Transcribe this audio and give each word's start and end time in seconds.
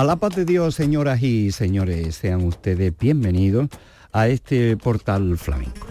A 0.00 0.04
la 0.04 0.16
paz 0.16 0.34
de 0.34 0.46
Dios, 0.46 0.76
señoras 0.76 1.22
y 1.22 1.52
señores, 1.52 2.14
sean 2.14 2.46
ustedes 2.46 2.94
bienvenidos 2.98 3.68
a 4.12 4.28
este 4.28 4.78
portal 4.78 5.36
flamenco. 5.36 5.88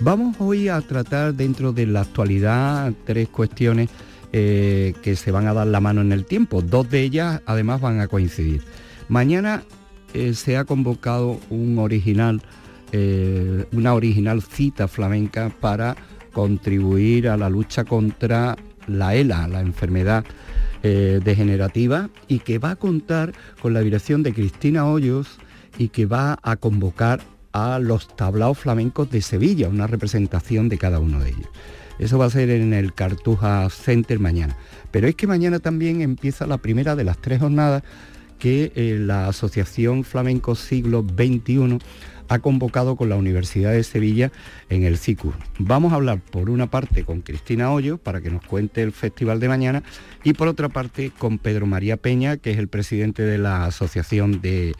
Vamos 0.00 0.34
hoy 0.40 0.68
a 0.68 0.80
tratar 0.80 1.34
dentro 1.34 1.72
de 1.72 1.86
la 1.86 2.00
actualidad 2.00 2.92
tres 3.04 3.28
cuestiones 3.28 3.88
eh, 4.32 4.94
que 5.04 5.14
se 5.14 5.30
van 5.30 5.46
a 5.46 5.54
dar 5.54 5.68
la 5.68 5.78
mano 5.78 6.00
en 6.00 6.10
el 6.10 6.24
tiempo. 6.24 6.60
Dos 6.60 6.90
de 6.90 7.02
ellas 7.02 7.40
además 7.46 7.80
van 7.80 8.00
a 8.00 8.08
coincidir. 8.08 8.64
Mañana 9.08 9.62
eh, 10.12 10.34
se 10.34 10.56
ha 10.56 10.64
convocado 10.64 11.38
un 11.50 11.78
original, 11.78 12.42
eh, 12.90 13.64
una 13.70 13.94
original 13.94 14.42
cita 14.42 14.88
flamenca 14.88 15.52
para 15.60 15.94
contribuir 16.32 17.28
a 17.28 17.36
la 17.36 17.48
lucha 17.48 17.84
contra 17.84 18.56
la 18.88 19.14
ELA, 19.14 19.46
la 19.46 19.60
enfermedad 19.60 20.24
eh, 20.82 21.20
degenerativa 21.22 22.10
y 22.28 22.38
que 22.40 22.58
va 22.58 22.72
a 22.72 22.76
contar 22.76 23.32
con 23.60 23.74
la 23.74 23.80
dirección 23.80 24.22
de 24.22 24.32
Cristina 24.32 24.86
Hoyos 24.86 25.38
y 25.78 25.88
que 25.88 26.06
va 26.06 26.38
a 26.42 26.56
convocar 26.56 27.20
a 27.52 27.78
los 27.78 28.14
tablaos 28.16 28.58
flamencos 28.58 29.10
de 29.10 29.22
Sevilla, 29.22 29.68
una 29.68 29.86
representación 29.86 30.68
de 30.68 30.78
cada 30.78 31.00
uno 31.00 31.20
de 31.20 31.30
ellos. 31.30 31.48
Eso 31.98 32.16
va 32.16 32.26
a 32.26 32.30
ser 32.30 32.48
en 32.50 32.72
el 32.72 32.94
Cartuja 32.94 33.68
Center 33.68 34.18
mañana. 34.18 34.56
Pero 34.90 35.06
es 35.06 35.14
que 35.14 35.26
mañana 35.26 35.58
también 35.58 36.00
empieza 36.00 36.46
la 36.46 36.58
primera 36.58 36.96
de 36.96 37.04
las 37.04 37.18
tres 37.18 37.40
jornadas 37.40 37.82
que 38.38 38.72
eh, 38.74 38.96
la 38.98 39.28
Asociación 39.28 40.02
Flamenco 40.02 40.54
Siglo 40.54 41.04
XXI 41.06 41.78
ha 42.30 42.38
convocado 42.38 42.94
con 42.94 43.08
la 43.08 43.16
Universidad 43.16 43.72
de 43.72 43.82
Sevilla 43.82 44.30
en 44.68 44.84
el 44.84 44.98
CICUR. 44.98 45.34
Vamos 45.58 45.92
a 45.92 45.96
hablar 45.96 46.20
por 46.20 46.48
una 46.48 46.70
parte 46.70 47.04
con 47.04 47.22
Cristina 47.22 47.72
Hoyo 47.72 47.98
para 47.98 48.20
que 48.20 48.30
nos 48.30 48.44
cuente 48.46 48.82
el 48.82 48.92
festival 48.92 49.40
de 49.40 49.48
mañana 49.48 49.82
y 50.22 50.32
por 50.32 50.46
otra 50.46 50.68
parte 50.68 51.10
con 51.18 51.38
Pedro 51.38 51.66
María 51.66 51.96
Peña, 51.96 52.36
que 52.36 52.52
es 52.52 52.58
el 52.58 52.68
presidente 52.68 53.24
de 53.24 53.36
la 53.36 53.64
Asociación 53.64 54.40
de 54.40 54.76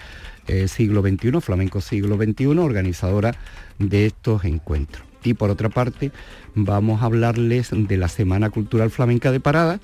eh, 0.46 0.68
Siglo 0.68 1.02
XXI, 1.02 1.40
Flamenco 1.40 1.80
Siglo 1.80 2.16
XXI, 2.16 2.46
organizadora 2.46 3.34
de 3.80 4.06
estos 4.06 4.44
encuentros. 4.44 5.04
Y 5.24 5.34
por 5.34 5.50
otra 5.50 5.70
parte 5.70 6.12
vamos 6.54 7.02
a 7.02 7.06
hablarles 7.06 7.70
de 7.72 7.96
la 7.96 8.06
Semana 8.06 8.50
Cultural 8.50 8.90
Flamenca 8.90 9.32
de 9.32 9.40
Parada, 9.40 9.80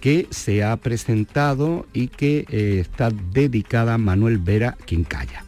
que 0.00 0.26
se 0.30 0.64
ha 0.64 0.74
presentado 0.78 1.86
y 1.92 2.08
que 2.08 2.46
eh, 2.48 2.78
está 2.80 3.10
dedicada 3.10 3.92
a 3.92 3.98
Manuel 3.98 4.38
Vera 4.38 4.78
Quincaya. 4.86 5.44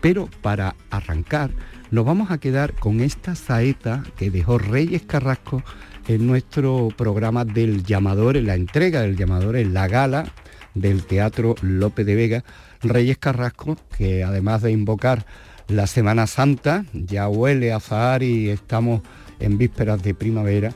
Pero 0.00 0.28
para 0.42 0.74
arrancar, 0.90 1.50
nos 1.90 2.04
vamos 2.04 2.30
a 2.30 2.38
quedar 2.38 2.74
con 2.74 3.00
esta 3.00 3.34
saeta 3.34 4.04
que 4.16 4.30
dejó 4.30 4.58
Reyes 4.58 5.02
Carrasco 5.02 5.62
en 6.06 6.26
nuestro 6.26 6.88
programa 6.96 7.44
del 7.44 7.84
llamador, 7.84 8.36
en 8.36 8.46
la 8.46 8.54
entrega 8.54 9.02
del 9.02 9.16
llamador, 9.16 9.56
en 9.56 9.74
la 9.74 9.88
gala 9.88 10.32
del 10.74 11.04
Teatro 11.04 11.54
López 11.62 12.06
de 12.06 12.14
Vega. 12.14 12.44
Reyes 12.82 13.18
Carrasco, 13.18 13.76
que 13.96 14.22
además 14.22 14.62
de 14.62 14.70
invocar 14.70 15.26
la 15.66 15.86
Semana 15.86 16.26
Santa, 16.26 16.84
ya 16.92 17.28
huele 17.28 17.72
a 17.72 17.80
Zahar 17.80 18.22
y 18.22 18.48
estamos 18.48 19.02
en 19.40 19.58
vísperas 19.58 20.02
de 20.02 20.14
primavera, 20.14 20.72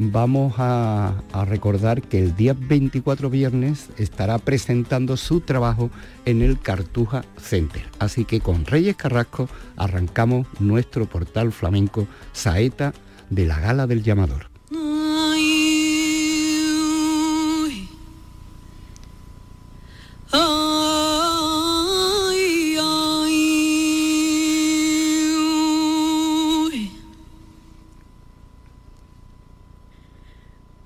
vamos 0.00 0.54
a, 0.56 1.14
recordar 1.44 2.00
que 2.00 2.18
el 2.18 2.34
día 2.34 2.56
24 2.58 3.28
viernes 3.28 3.90
estará 3.98 4.38
presentando 4.38 5.16
su 5.18 5.40
trabajo 5.40 5.90
en 6.24 6.40
el 6.40 6.58
Cartuja 6.58 7.22
Center. 7.36 7.82
Así 7.98 8.24
que 8.24 8.40
con 8.40 8.64
Reyes 8.64 8.96
Carrasco 8.96 9.48
arrancamos 9.76 10.46
nuestro 10.58 11.04
portal 11.06 11.52
flamenco 11.52 12.06
Saeta 12.32 12.94
de 13.28 13.46
la 13.46 13.60
Gala 13.60 13.86
del 13.86 14.02
Llamador. 14.02 14.50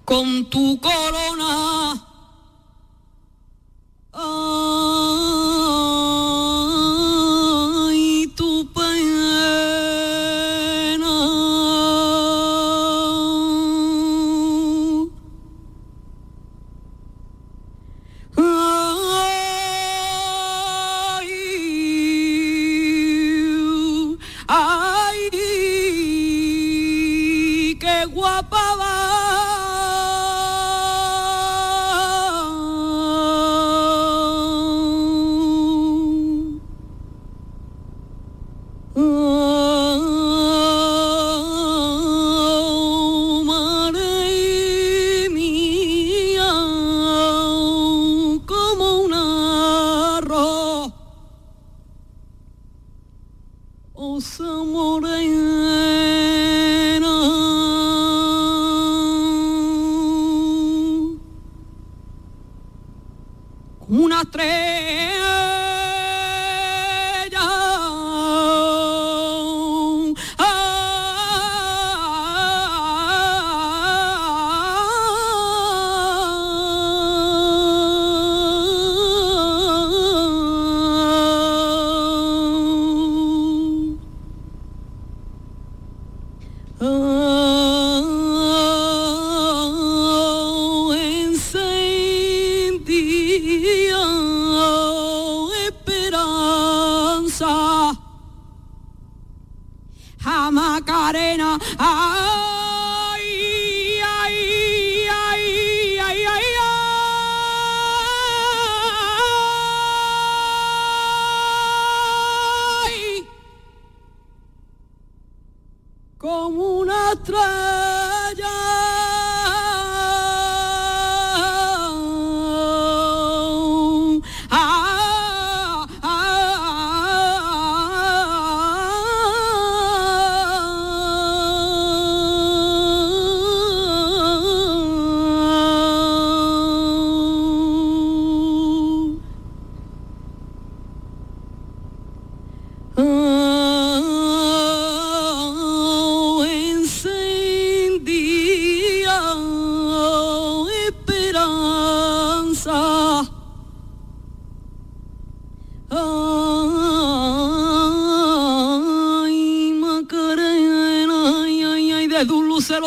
Con 0.05 0.49
tu 0.51 0.79
corona. 0.81 2.07
Ay, 4.13 5.44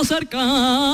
un 0.10 0.87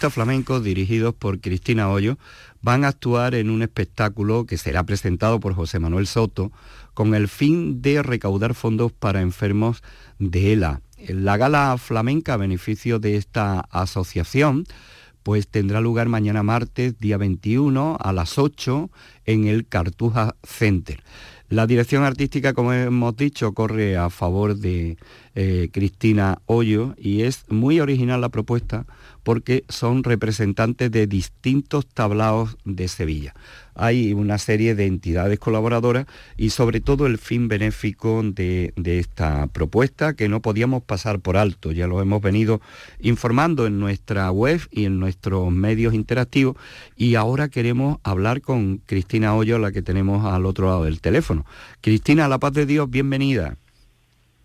artistas 0.00 0.14
flamencos 0.14 0.64
dirigidos 0.64 1.14
por 1.14 1.40
Cristina 1.40 1.90
Hoyo 1.90 2.16
van 2.62 2.84
a 2.84 2.88
actuar 2.88 3.34
en 3.34 3.50
un 3.50 3.60
espectáculo 3.60 4.46
que 4.46 4.56
será 4.56 4.82
presentado 4.84 5.40
por 5.40 5.52
José 5.52 5.78
Manuel 5.78 6.06
Soto 6.06 6.52
con 6.94 7.14
el 7.14 7.28
fin 7.28 7.82
de 7.82 8.02
recaudar 8.02 8.54
fondos 8.54 8.92
para 8.92 9.20
enfermos 9.20 9.82
de 10.18 10.54
ELA. 10.54 10.80
La 11.06 11.36
gala 11.36 11.76
flamenca 11.76 12.32
a 12.32 12.38
beneficio 12.38 12.98
de 12.98 13.16
esta 13.16 13.60
asociación 13.70 14.64
pues 15.22 15.48
tendrá 15.48 15.82
lugar 15.82 16.08
mañana 16.08 16.42
martes, 16.42 16.98
día 16.98 17.18
21, 17.18 17.98
a 18.00 18.12
las 18.14 18.38
8, 18.38 18.88
en 19.26 19.48
el 19.48 19.66
Cartuja 19.66 20.34
Center. 20.42 21.02
La 21.50 21.66
dirección 21.66 22.04
artística, 22.04 22.54
como 22.54 22.72
hemos 22.72 23.16
dicho, 23.16 23.52
corre 23.52 23.98
a 23.98 24.08
favor 24.08 24.56
de 24.56 24.96
eh, 25.34 25.68
Cristina 25.72 26.40
Hoyo 26.46 26.94
y 26.96 27.20
es 27.22 27.44
muy 27.50 27.80
original 27.80 28.22
la 28.22 28.30
propuesta 28.30 28.86
porque 29.22 29.64
son 29.68 30.04
representantes 30.04 30.90
de 30.90 31.06
distintos 31.06 31.86
tablaos 31.86 32.56
de 32.64 32.88
Sevilla. 32.88 33.34
Hay 33.74 34.12
una 34.12 34.38
serie 34.38 34.74
de 34.74 34.86
entidades 34.86 35.38
colaboradoras 35.38 36.06
y 36.36 36.50
sobre 36.50 36.80
todo 36.80 37.06
el 37.06 37.18
fin 37.18 37.48
benéfico 37.48 38.22
de, 38.22 38.72
esta 38.84 39.46
propuesta 39.46 40.14
que 40.14 40.28
no 40.28 40.42
podíamos 40.42 40.82
pasar 40.82 41.20
por 41.20 41.36
alto. 41.36 41.72
Ya 41.72 41.86
lo 41.86 42.02
hemos 42.02 42.20
venido 42.20 42.60
informando 42.98 43.66
en 43.66 43.78
nuestra 43.78 44.30
web 44.30 44.60
y 44.70 44.84
en 44.84 44.98
nuestros 44.98 45.50
medios 45.50 45.94
interactivos 45.94 46.56
y 46.96 47.14
ahora 47.14 47.48
queremos 47.48 47.98
hablar 48.02 48.40
con 48.40 48.78
Cristina 48.78 49.34
Hoyo, 49.34 49.58
la 49.58 49.72
que 49.72 49.82
tenemos 49.82 50.26
al 50.26 50.46
otro 50.46 50.66
lado 50.66 50.84
del 50.84 51.00
teléfono. 51.00 51.46
Cristina, 51.80 52.28
la 52.28 52.38
paz 52.38 52.52
de 52.52 52.66
Dios, 52.66 52.90
bienvenida. 52.90 53.56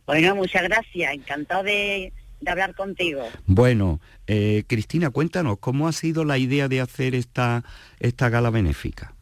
Bueno, 0.05 0.35
muchas 0.35 0.63
gracias. 0.63 1.13
Encantado 1.13 1.63
de, 1.63 2.13
de 2.45 2.51
hablar 2.51 2.73
contigo. 2.75 3.27
Bueno, 3.45 3.99
eh, 4.27 4.63
Cristina, 4.67 5.09
cuéntanos, 5.09 5.57
¿cómo 5.59 5.87
ha 5.89 5.91
sido 5.91 6.23
la 6.23 6.37
idea 6.37 6.69
de 6.69 6.79
hacer 6.79 7.13
esta, 7.15 7.63
esta 7.99 8.29
gala 8.29 8.49
benéfica? 8.51 9.13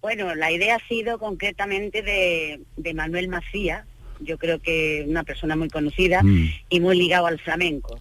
Bueno, 0.00 0.34
la 0.34 0.50
idea 0.52 0.76
ha 0.76 0.88
sido 0.88 1.18
concretamente 1.18 2.00
de, 2.02 2.60
de 2.76 2.94
Manuel 2.94 3.28
Macías. 3.28 3.84
Yo 4.20 4.38
creo 4.38 4.60
que 4.60 5.04
una 5.06 5.24
persona 5.24 5.56
muy 5.56 5.68
conocida 5.68 6.22
Mm. 6.22 6.46
y 6.70 6.80
muy 6.80 6.96
ligado 6.96 7.26
al 7.26 7.38
flamenco. 7.38 7.98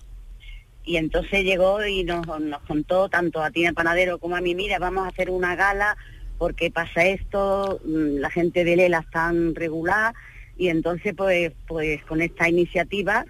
Y 0.85 0.97
entonces 0.97 1.43
llegó 1.43 1.83
y 1.85 2.03
nos, 2.03 2.25
nos 2.39 2.61
contó 2.61 3.09
tanto 3.09 3.41
a 3.41 3.49
Tina 3.49 3.73
Panadero 3.73 4.19
como 4.19 4.35
a 4.35 4.41
mí, 4.41 4.53
mira, 4.53 4.77
vamos 4.77 5.03
a 5.05 5.09
hacer 5.09 5.31
una 5.31 5.55
gala 5.55 5.97
porque 6.37 6.69
pasa 6.69 7.05
esto, 7.05 7.81
mm, 7.83 8.17
la 8.19 8.29
gente 8.29 8.63
de 8.63 8.75
Lela 8.75 8.99
está 8.99 9.11
tan 9.29 9.55
regular 9.55 10.13
y 10.57 10.67
entonces 10.69 11.13
pues 11.15 11.51
pues 11.67 12.03
con 12.05 12.21
esta 12.21 12.47
iniciativa 12.47 13.25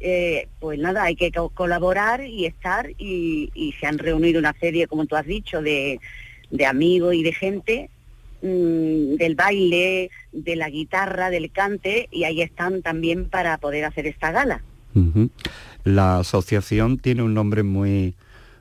eh, 0.00 0.48
pues 0.60 0.78
nada, 0.78 1.04
hay 1.04 1.16
que 1.16 1.30
co- 1.32 1.50
colaborar 1.50 2.24
y 2.24 2.46
estar 2.46 2.90
y, 2.98 3.50
y 3.54 3.72
se 3.80 3.86
han 3.86 3.98
reunido 3.98 4.38
una 4.38 4.54
serie, 4.60 4.86
como 4.86 5.06
tú 5.06 5.16
has 5.16 5.26
dicho, 5.26 5.60
de, 5.62 6.00
de 6.50 6.66
amigos 6.66 7.14
y 7.14 7.22
de 7.22 7.32
gente 7.32 7.90
mm, 8.42 9.14
del 9.16 9.34
baile, 9.34 10.10
de 10.32 10.56
la 10.56 10.70
guitarra, 10.70 11.30
del 11.30 11.50
cante 11.50 12.08
y 12.10 12.24
ahí 12.24 12.42
están 12.42 12.82
también 12.82 13.28
para 13.28 13.58
poder 13.58 13.84
hacer 13.84 14.06
esta 14.06 14.30
gala. 14.32 14.62
La 15.84 16.18
asociación 16.18 16.98
tiene 16.98 17.22
un 17.22 17.34
nombre 17.34 17.62
muy, 17.62 18.14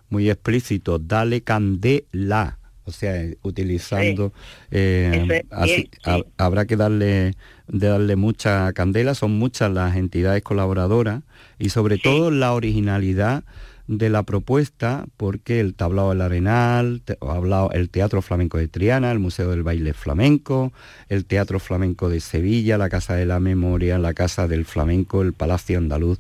muy 0.10 0.30
explícito, 0.30 1.00
Dale 1.00 1.42
Candela, 1.42 2.60
o 2.86 2.92
sea, 2.92 3.22
utilizando... 3.42 4.33
eh, 4.72 5.26
es, 5.30 5.45
así- 5.52 5.90
sí. 6.04 6.26
habrá 6.38 6.66
que 6.66 6.76
darle, 6.78 7.33
de 7.68 7.88
darle 7.88 8.16
mucha 8.16 8.71
candela, 8.73 9.14
son 9.16 9.38
muchas 9.38 9.71
las 9.71 9.95
entidades 9.97 10.44
colaboradoras 10.44 11.23
y 11.59 11.69
sobre 11.69 11.95
Sí. 11.97 12.02
todo 12.04 12.31
la 12.31 12.54
originalidad 12.54 13.44
de 13.87 14.09
la 14.09 14.23
propuesta, 14.23 15.06
porque 15.16 15.61
el 15.61 15.73
Tablao 15.73 16.09
del 16.09 16.19
Arenal, 16.21 17.02
te- 17.06 17.18
hablado, 17.21 17.71
el 17.71 17.90
Teatro 17.90 18.21
Flamenco 18.21 18.57
de 18.57 18.68
Triana, 18.68 19.11
el 19.14 19.19
Museo 19.19 19.49
del 19.49 19.64
Baile 19.64 19.94
Flamenco, 19.94 20.73
el 21.07 21.23
Teatro 21.23 21.59
Flamenco 21.61 22.09
de 22.09 22.19
Sevilla, 22.19 22.78
la 22.78 22.90
Casa 22.90 23.16
de 23.16 23.26
la 23.26 23.40
Memoria, 23.40 23.97
la 23.97 24.14
Casa 24.14 24.47
del 24.49 24.66
Flamenco, 24.66 25.21
el 25.21 25.31
Palacio 25.31 25.78
Andaluz, 25.78 26.19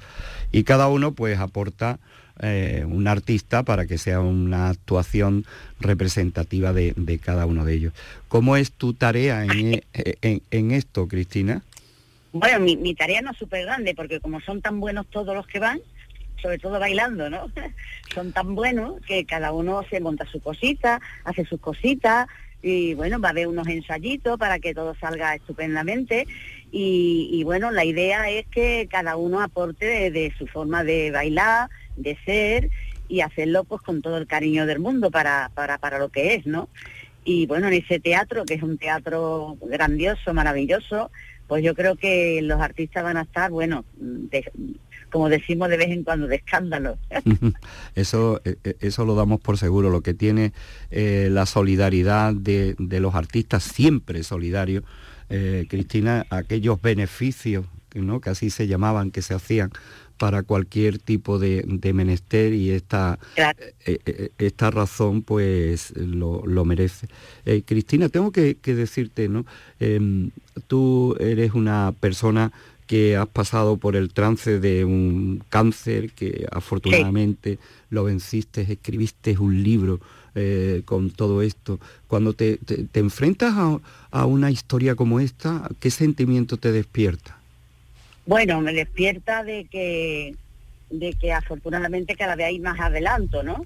y 0.53 0.63
cada 0.63 0.87
uno 0.87 1.11
pues 1.11 1.39
aporta 1.39 1.99
eh, 2.39 2.85
un 2.87 3.07
artista 3.07 3.63
para 3.63 3.85
que 3.87 3.97
sea 3.97 4.19
una 4.21 4.69
actuación 4.69 5.43
representativa 5.79 6.71
de, 6.71 6.93
de 6.95 7.17
cada 7.17 7.45
uno 7.47 7.65
de 7.65 7.73
ellos. 7.73 7.93
¿Cómo 8.27 8.55
es 8.57 8.71
tu 8.71 8.93
tarea 8.93 9.43
en, 9.43 9.73
e- 9.73 9.83
en- 10.21 10.41
en 10.51 10.71
esto, 10.71 11.07
Cristina? 11.07 11.63
Bueno, 12.33 12.59
mi, 12.59 12.95
tarea 12.95 13.21
no 13.21 13.31
es 13.31 13.37
súper 13.37 13.65
grande 13.65 13.95
porque 13.95 14.19
como 14.19 14.41
son 14.41 14.61
tan 14.61 14.79
buenos 14.79 15.07
todos 15.07 15.35
los 15.35 15.47
que 15.47 15.59
van, 15.59 15.79
sobre 16.41 16.59
todo 16.59 16.79
bailando, 16.79 17.29
¿no? 17.29 17.51
son 18.13 18.31
tan 18.31 18.55
buenos 18.55 19.01
que 19.05 19.25
cada 19.25 19.51
uno 19.51 19.83
se 19.89 19.99
monta 19.99 20.25
su 20.25 20.41
cosita, 20.41 20.99
hace 21.23 21.45
sus 21.45 21.59
cositas 21.59 22.27
y 22.61 22.95
bueno, 22.95 23.19
va 23.19 23.29
a 23.29 23.31
haber 23.31 23.47
unos 23.47 23.67
ensayitos 23.67 24.37
para 24.37 24.59
que 24.59 24.73
todo 24.73 24.95
salga 24.95 25.35
estupendamente 25.35 26.27
y, 26.71 27.29
y, 27.31 27.43
bueno, 27.43 27.71
la 27.71 27.85
idea 27.85 28.29
es 28.29 28.45
que 28.47 28.87
cada 28.91 29.15
uno 29.15 29.41
aporte 29.41 29.85
de, 29.85 30.11
de 30.11 30.33
su 30.37 30.47
forma 30.47 30.83
de 30.83 31.11
bailar, 31.11 31.69
de 31.95 32.17
ser 32.25 32.69
y 33.07 33.21
hacerlo 33.21 33.63
pues 33.63 33.81
con 33.81 34.01
todo 34.01 34.17
el 34.17 34.27
cariño 34.27 34.65
del 34.65 34.79
mundo 34.79 35.11
para, 35.11 35.49
para, 35.53 35.77
para 35.77 35.99
lo 35.99 36.09
que 36.09 36.35
es, 36.35 36.45
¿no? 36.45 36.69
Y 37.23 37.45
bueno, 37.45 37.67
en 37.67 37.73
ese 37.73 37.99
teatro, 37.99 38.45
que 38.45 38.53
es 38.53 38.63
un 38.63 38.77
teatro 38.77 39.57
grandioso, 39.61 40.33
maravilloso, 40.33 41.11
pues 41.47 41.63
yo 41.63 41.73
creo 41.75 41.95
que 41.95 42.41
los 42.43 42.59
artistas 42.59 43.03
van 43.03 43.17
a 43.17 43.21
estar, 43.23 43.51
bueno, 43.51 43.85
de- 43.97 44.51
como 45.11 45.29
decimos 45.29 45.69
de 45.69 45.77
vez 45.77 45.87
en 45.89 46.03
cuando, 46.03 46.27
de 46.27 46.35
escándalo. 46.35 46.97
Eso, 47.95 48.41
eh, 48.45 48.55
eh, 48.63 48.75
eso 48.81 49.05
lo 49.05 49.15
damos 49.15 49.39
por 49.39 49.57
seguro. 49.57 49.89
Lo 49.89 50.01
que 50.01 50.13
tiene 50.13 50.51
eh, 50.91 51.29
la 51.31 51.45
solidaridad 51.45 52.33
de, 52.33 52.75
de 52.77 52.99
los 52.99 53.15
artistas, 53.15 53.63
siempre 53.63 54.23
solidario, 54.23 54.83
eh, 55.29 55.65
Cristina, 55.69 56.25
aquellos 56.29 56.81
beneficios, 56.81 57.65
¿no? 57.95 58.19
que 58.21 58.29
así 58.29 58.49
se 58.49 58.67
llamaban, 58.67 59.11
que 59.11 59.21
se 59.21 59.33
hacían 59.33 59.71
para 60.17 60.41
cualquier 60.41 60.97
tipo 60.97 61.37
de, 61.37 61.63
de 61.67 61.93
menester 61.93 62.51
y 62.53 62.71
esta, 62.71 63.19
Claro. 63.35 63.59
eh, 63.85 63.99
eh, 64.05 64.29
esta 64.39 64.71
razón 64.71 65.21
pues 65.21 65.93
lo, 65.95 66.43
lo 66.45 66.65
merece. 66.65 67.07
Eh, 67.45 67.61
Cristina, 67.65 68.09
tengo 68.09 68.31
que, 68.31 68.55
que 68.55 68.73
decirte, 68.73 69.29
¿no? 69.29 69.45
Em, 69.79 70.31
tú 70.67 71.15
eres 71.19 71.53
una 71.53 71.93
persona 71.99 72.51
que 72.87 73.17
has 73.17 73.27
pasado 73.27 73.77
por 73.77 73.95
el 73.97 74.13
trance 74.13 74.59
de 74.59 74.85
un 74.85 75.43
cáncer, 75.49 76.11
que 76.11 76.47
afortunadamente 76.51 77.59
lo 77.89 78.05
venciste, 78.05 78.61
escribiste 78.61 79.37
un 79.37 79.61
libro 79.61 79.99
eh, 80.35 80.83
con 80.85 81.09
todo 81.09 81.41
esto. 81.41 81.79
Cuando 82.07 82.31
te, 82.33 82.57
te- 82.57 82.83
te 82.85 82.99
enfrentas 83.01 83.53
a, 83.57 83.79
a 84.11 84.25
una 84.25 84.51
historia 84.51 84.95
como 84.95 85.19
esta, 85.19 85.69
¿qué 85.81 85.91
sentimiento 85.91 86.55
te 86.57 86.71
despierta? 86.71 87.37
Bueno, 88.25 88.61
me 88.61 88.73
despierta 88.73 89.43
de 89.43 89.65
que, 89.65 90.35
de 90.89 91.13
que 91.13 91.33
afortunadamente 91.33 92.15
cada 92.15 92.35
vez 92.35 92.47
hay 92.47 92.59
más 92.59 92.79
adelanto, 92.79 93.43
¿no? 93.43 93.65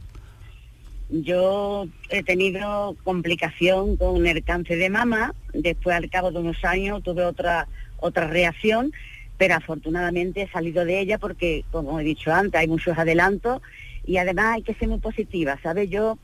Yo 1.12 1.88
he 2.10 2.24
tenido 2.24 2.96
complicación 3.04 3.98
con 3.98 4.26
el 4.26 4.44
cáncer 4.44 4.78
de 4.78 4.90
mama, 4.90 5.36
después 5.54 5.96
al 5.96 6.10
cabo 6.10 6.32
de 6.32 6.40
unos 6.40 6.64
años 6.64 7.04
tuve 7.04 7.26
otra, 7.26 7.68
otra 7.98 8.28
reacción, 8.28 8.94
pero 9.38 9.56
afortunadamente 9.56 10.44
he 10.44 10.48
salido 10.48 10.86
de 10.86 11.00
ella 11.00 11.18
porque, 11.18 11.66
como 11.72 12.00
he 12.00 12.04
dicho 12.04 12.34
antes, 12.34 12.62
hay 12.62 12.68
muchos 12.68 12.98
adelantos 12.98 13.62
y 14.06 14.18
además 14.18 14.56
hay 14.56 14.62
que 14.62 14.74
ser 14.74 14.88
muy 14.88 15.00
positiva, 15.00 15.60
¿sabes? 15.62 15.90
Yo 15.90 16.18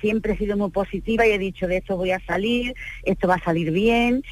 siempre 0.00 0.32
he 0.32 0.38
sido 0.38 0.56
muy 0.56 0.70
positiva 0.70 1.26
y 1.26 1.32
he 1.32 1.38
dicho 1.38 1.68
de 1.68 1.76
esto 1.76 1.98
voy 1.98 2.12
a 2.12 2.20
salir, 2.20 2.74
esto 3.02 3.28
va 3.28 3.34
a 3.34 3.44
salir 3.44 3.70
bien 3.70 4.22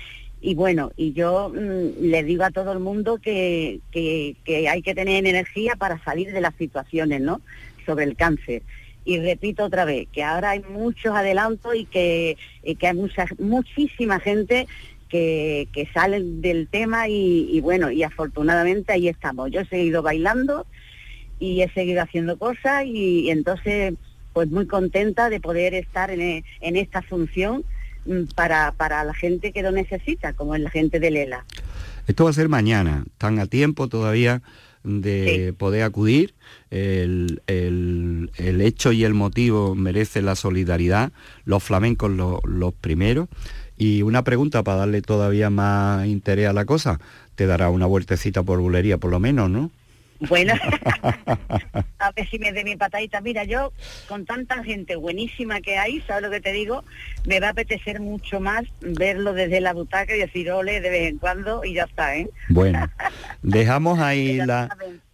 y 0.40 0.54
bueno, 0.54 0.92
y 0.96 1.12
yo 1.12 1.50
mm, 1.50 2.02
le 2.06 2.22
digo 2.22 2.44
a 2.44 2.50
todo 2.50 2.72
el 2.72 2.78
mundo 2.78 3.18
que, 3.18 3.80
que, 3.90 4.36
que 4.44 4.70
hay 4.70 4.80
que 4.80 4.94
tener 4.94 5.26
energía 5.26 5.74
para 5.76 6.02
salir 6.02 6.32
de 6.32 6.40
las 6.40 6.54
situaciones, 6.54 7.20
¿no? 7.20 7.42
Sobre 7.84 8.04
el 8.04 8.16
cáncer 8.16 8.62
y 9.08 9.18
repito 9.20 9.64
otra 9.64 9.86
vez 9.86 10.06
que 10.12 10.22
ahora 10.22 10.50
hay 10.50 10.60
muchos 10.60 11.16
adelantos 11.16 11.74
y 11.74 11.86
que, 11.86 12.36
que 12.78 12.86
hay 12.86 12.94
mucha, 12.94 13.24
muchísima 13.38 14.20
gente 14.20 14.68
que, 15.08 15.66
que 15.72 15.86
salen 15.94 16.42
del 16.42 16.68
tema 16.68 17.08
y, 17.08 17.48
y, 17.50 17.62
bueno, 17.62 17.90
y 17.90 18.02
afortunadamente 18.02 18.92
ahí 18.92 19.08
estamos. 19.08 19.50
Yo 19.50 19.62
he 19.62 19.66
seguido 19.66 20.02
bailando 20.02 20.66
y 21.38 21.62
he 21.62 21.70
seguido 21.70 22.02
haciendo 22.02 22.38
cosas 22.38 22.84
y, 22.84 23.20
y 23.20 23.30
entonces 23.30 23.94
pues 24.34 24.50
muy 24.50 24.66
contenta 24.66 25.30
de 25.30 25.40
poder 25.40 25.72
estar 25.72 26.10
en, 26.10 26.44
en 26.60 26.76
esta 26.76 27.00
función 27.00 27.64
mm, 28.04 28.34
para, 28.34 28.72
para 28.72 29.02
la 29.04 29.14
gente 29.14 29.52
que 29.52 29.62
lo 29.62 29.72
necesita, 29.72 30.34
como 30.34 30.54
es 30.54 30.60
la 30.60 30.68
gente 30.68 31.00
de 31.00 31.10
Lela. 31.10 31.46
Esto 32.06 32.24
va 32.24 32.30
a 32.30 32.34
ser 32.34 32.50
mañana, 32.50 33.04
están 33.06 33.38
a 33.38 33.46
tiempo 33.46 33.88
todavía 33.88 34.42
de 34.88 35.46
sí. 35.48 35.52
poder 35.52 35.82
acudir. 35.82 36.34
El, 36.70 37.42
el, 37.46 38.30
el, 38.36 38.60
hecho 38.60 38.92
y 38.92 39.04
el 39.04 39.14
motivo 39.14 39.74
merece 39.74 40.22
la 40.22 40.34
solidaridad, 40.34 41.12
los 41.44 41.62
flamencos 41.62 42.10
los, 42.10 42.40
los 42.44 42.74
primeros. 42.74 43.28
Y 43.76 44.02
una 44.02 44.24
pregunta 44.24 44.64
para 44.64 44.78
darle 44.78 45.02
todavía 45.02 45.50
más 45.50 46.06
interés 46.06 46.48
a 46.48 46.52
la 46.52 46.64
cosa, 46.64 46.98
te 47.36 47.46
dará 47.46 47.70
una 47.70 47.86
vueltecita 47.86 48.42
por 48.42 48.58
bulería 48.58 48.98
por 48.98 49.10
lo 49.10 49.20
menos, 49.20 49.48
¿no? 49.48 49.70
Bueno, 50.20 50.54
a 51.98 52.12
ver 52.12 52.28
si 52.28 52.38
me 52.38 52.52
dé 52.52 52.64
mi 52.64 52.76
patadita. 52.76 53.20
Mira, 53.20 53.44
yo 53.44 53.72
con 54.08 54.26
tanta 54.26 54.62
gente 54.64 54.96
buenísima 54.96 55.60
que 55.60 55.78
hay, 55.78 56.00
¿sabes 56.02 56.24
lo 56.24 56.30
que 56.30 56.40
te 56.40 56.52
digo? 56.52 56.84
Me 57.26 57.40
va 57.40 57.48
a 57.48 57.50
apetecer 57.50 58.00
mucho 58.00 58.40
más 58.40 58.64
verlo 58.80 59.32
desde 59.32 59.60
la 59.60 59.72
butaca 59.72 60.14
y 60.14 60.18
decir 60.18 60.50
ole 60.50 60.80
de 60.80 60.90
vez 60.90 61.08
en 61.08 61.18
cuando 61.18 61.64
y 61.64 61.74
ya 61.74 61.84
está, 61.84 62.16
¿eh? 62.16 62.28
Bueno, 62.48 62.88
dejamos 63.42 63.98
ahí 64.00 64.36
la... 64.38 64.68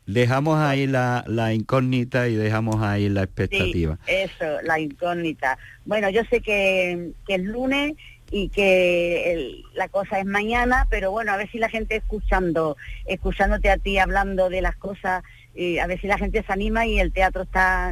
Dejamos 0.06 0.58
ahí 0.58 0.86
la, 0.86 1.24
la, 1.26 1.54
incógnita 1.54 2.28
y 2.28 2.34
dejamos 2.34 2.82
ahí 2.82 3.08
la 3.08 3.22
expectativa. 3.22 3.98
Sí, 4.04 4.12
eso, 4.12 4.60
la 4.62 4.78
incógnita. 4.78 5.56
Bueno, 5.86 6.10
yo 6.10 6.20
sé 6.28 6.42
que, 6.42 7.12
que 7.26 7.36
el 7.36 7.44
lunes 7.44 7.94
y 8.34 8.48
que 8.48 9.32
el, 9.32 9.64
la 9.76 9.86
cosa 9.86 10.18
es 10.18 10.26
mañana, 10.26 10.88
pero 10.90 11.12
bueno, 11.12 11.30
a 11.30 11.36
ver 11.36 11.48
si 11.52 11.58
la 11.58 11.68
gente 11.68 11.94
escuchando, 11.94 12.76
escuchándote 13.06 13.70
a 13.70 13.78
ti 13.78 13.96
hablando 13.98 14.50
de 14.50 14.60
las 14.60 14.74
cosas, 14.74 15.22
eh, 15.54 15.80
a 15.80 15.86
ver 15.86 16.00
si 16.00 16.08
la 16.08 16.18
gente 16.18 16.42
se 16.44 16.52
anima 16.52 16.84
y 16.84 16.98
el 16.98 17.12
teatro 17.12 17.42
está 17.42 17.90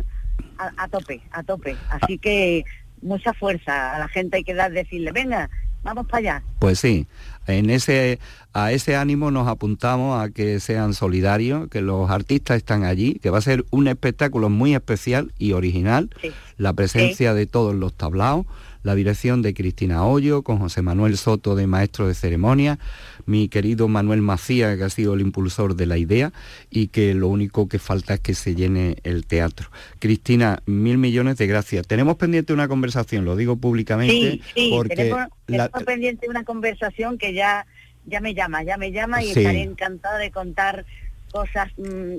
a, 0.58 0.72
a, 0.76 0.88
tope, 0.88 1.22
a 1.30 1.44
tope. 1.44 1.76
Así 1.90 2.18
que 2.18 2.64
mucha 3.02 3.32
fuerza 3.34 3.94
a 3.94 4.00
la 4.00 4.08
gente 4.08 4.38
hay 4.38 4.42
que 4.42 4.54
dar, 4.54 4.72
decirle, 4.72 5.12
venga, 5.12 5.48
vamos 5.84 6.08
para 6.08 6.18
allá. 6.18 6.42
Pues 6.58 6.80
sí, 6.80 7.06
en 7.46 7.70
ese, 7.70 8.18
a 8.52 8.72
ese 8.72 8.96
ánimo 8.96 9.30
nos 9.30 9.46
apuntamos 9.46 10.20
a 10.20 10.30
que 10.30 10.58
sean 10.58 10.92
solidarios, 10.92 11.68
que 11.68 11.82
los 11.82 12.10
artistas 12.10 12.56
están 12.56 12.82
allí, 12.82 13.20
que 13.22 13.30
va 13.30 13.38
a 13.38 13.42
ser 13.42 13.64
un 13.70 13.86
espectáculo 13.86 14.48
muy 14.48 14.74
especial 14.74 15.32
y 15.38 15.52
original, 15.52 16.10
sí. 16.20 16.32
la 16.56 16.72
presencia 16.72 17.30
sí. 17.30 17.38
de 17.38 17.46
todos 17.46 17.76
los 17.76 17.94
tablaos, 17.94 18.46
la 18.82 18.94
dirección 18.94 19.42
de 19.42 19.54
Cristina 19.54 20.04
Hoyo, 20.04 20.42
con 20.42 20.58
José 20.58 20.82
Manuel 20.82 21.16
Soto 21.16 21.54
de 21.54 21.66
maestro 21.66 22.08
de 22.08 22.14
ceremonia, 22.14 22.78
mi 23.26 23.48
querido 23.48 23.88
Manuel 23.88 24.22
Macía, 24.22 24.76
que 24.76 24.84
ha 24.84 24.90
sido 24.90 25.14
el 25.14 25.20
impulsor 25.20 25.76
de 25.76 25.86
la 25.86 25.98
idea, 25.98 26.32
y 26.70 26.88
que 26.88 27.14
lo 27.14 27.28
único 27.28 27.68
que 27.68 27.78
falta 27.78 28.14
es 28.14 28.20
que 28.20 28.34
se 28.34 28.54
llene 28.54 28.96
el 29.04 29.26
teatro. 29.26 29.70
Cristina, 29.98 30.62
mil 30.66 30.98
millones 30.98 31.36
de 31.38 31.46
gracias. 31.46 31.86
Tenemos 31.86 32.16
pendiente 32.16 32.52
una 32.52 32.68
conversación, 32.68 33.24
lo 33.24 33.36
digo 33.36 33.56
públicamente, 33.56 34.12
sí, 34.12 34.42
sí, 34.54 34.70
porque... 34.72 34.96
Tenemos, 34.96 35.28
tenemos 35.46 35.70
la... 35.72 35.80
pendiente 35.84 36.28
una 36.28 36.44
conversación 36.44 37.18
que 37.18 37.34
ya, 37.34 37.66
ya 38.06 38.20
me 38.20 38.34
llama, 38.34 38.62
ya 38.62 38.76
me 38.76 38.90
llama 38.90 39.22
y 39.22 39.32
sí. 39.32 39.40
estaré 39.40 39.62
encantada 39.62 40.18
de 40.18 40.30
contar 40.30 40.84
cosas 41.30 41.70
mmm, 41.78 42.16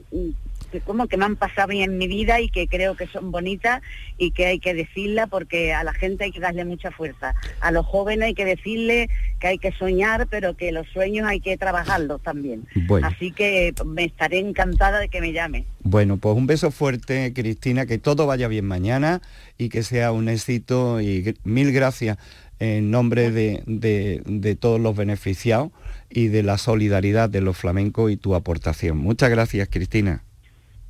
que 0.73 0.81
como 0.81 1.07
que 1.07 1.17
me 1.17 1.25
han 1.25 1.35
pasado 1.35 1.67
bien 1.67 1.91
en 1.91 1.97
mi 1.99 2.07
vida 2.07 2.41
y 2.41 2.49
que 2.49 2.67
creo 2.67 2.95
que 2.95 3.05
son 3.05 3.31
bonitas 3.31 3.83
y 4.17 4.31
que 4.31 4.47
hay 4.47 4.59
que 4.59 4.73
decirla 4.73 5.27
porque 5.27 5.71
a 5.71 5.83
la 5.83 5.93
gente 5.93 6.23
hay 6.23 6.31
que 6.31 6.39
darle 6.39 6.65
mucha 6.65 6.89
fuerza. 6.89 7.35
A 7.61 7.71
los 7.71 7.85
jóvenes 7.85 8.25
hay 8.25 8.33
que 8.33 8.43
decirle 8.43 9.07
que 9.39 9.47
hay 9.47 9.59
que 9.59 9.71
soñar, 9.73 10.27
pero 10.31 10.57
que 10.57 10.71
los 10.71 10.87
sueños 10.87 11.27
hay 11.27 11.41
que 11.41 11.55
trabajarlos 11.57 12.23
también. 12.23 12.65
Bueno. 12.87 13.05
Así 13.05 13.31
que 13.31 13.71
me 13.85 14.05
estaré 14.05 14.39
encantada 14.39 14.99
de 14.99 15.09
que 15.09 15.21
me 15.21 15.31
llame. 15.31 15.65
Bueno, 15.83 16.17
pues 16.17 16.35
un 16.35 16.47
beso 16.47 16.71
fuerte, 16.71 17.33
Cristina, 17.33 17.85
que 17.85 17.99
todo 17.99 18.25
vaya 18.25 18.47
bien 18.47 18.65
mañana 18.65 19.21
y 19.59 19.69
que 19.69 19.83
sea 19.83 20.11
un 20.11 20.27
éxito 20.27 21.01
y 21.01 21.35
mil 21.43 21.71
gracias 21.71 22.17
en 22.57 22.89
nombre 22.89 23.29
de, 23.29 23.61
de, 23.67 24.23
de 24.25 24.55
todos 24.55 24.79
los 24.79 24.95
beneficiados 24.95 25.69
y 26.09 26.29
de 26.29 26.41
la 26.41 26.57
solidaridad 26.57 27.29
de 27.29 27.41
los 27.41 27.57
flamencos 27.57 28.11
y 28.11 28.17
tu 28.17 28.33
aportación. 28.33 28.97
Muchas 28.97 29.29
gracias, 29.29 29.67
Cristina. 29.69 30.23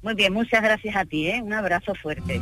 Muy 0.03 0.15
bien, 0.15 0.33
muchas 0.33 0.62
gracias 0.62 0.95
a 0.98 1.05
ti, 1.05 1.27
¿eh? 1.29 1.41
Un 1.41 1.53
abrazo 1.53 1.95
fuerte. 1.95 2.41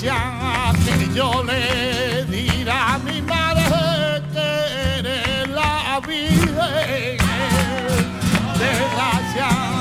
anciana 0.00 0.72
y 0.98 1.14
yo 1.14 1.42
le 1.44 2.24
diré 2.24 2.70
a 2.70 2.98
mi 3.04 3.20
madre 3.20 4.22
que 4.32 4.98
eres 4.98 5.48
la 5.48 6.00
virgen 6.06 7.18
de 8.58 8.72
la 8.96 9.10
anciana. 9.10 9.79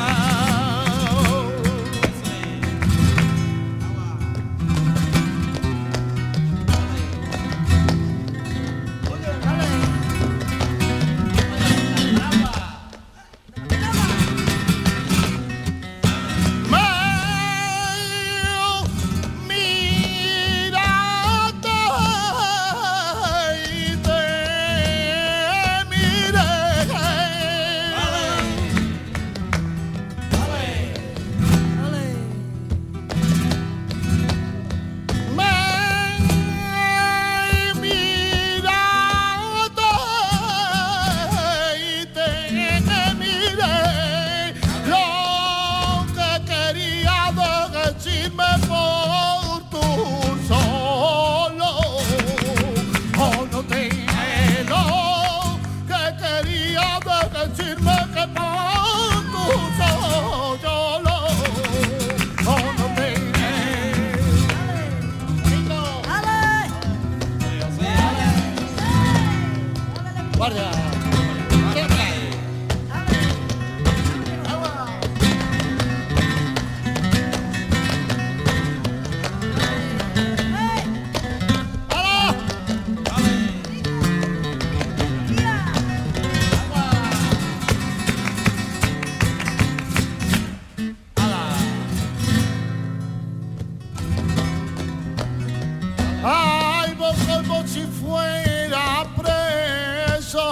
Ay, 96.23 96.93
vos 96.95 97.15
como 97.27 97.65
si 97.65 97.85
fuera 97.85 99.05
preso 99.15 100.45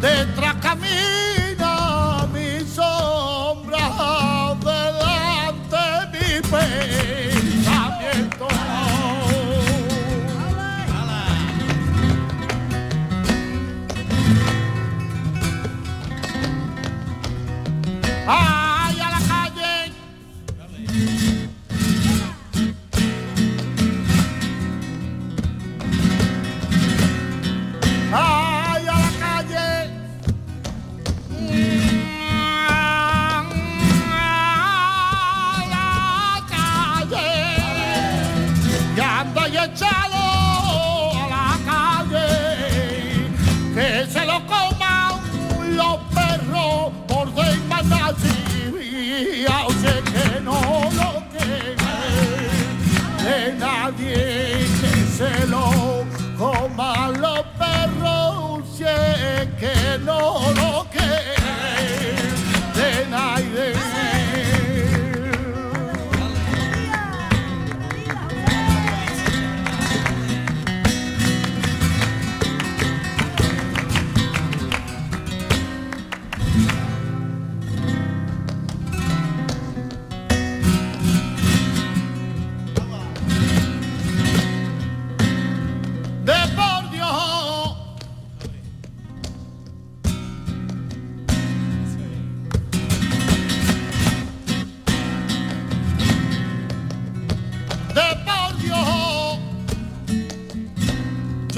de 0.00 0.26
Tracamí. 0.34 1.25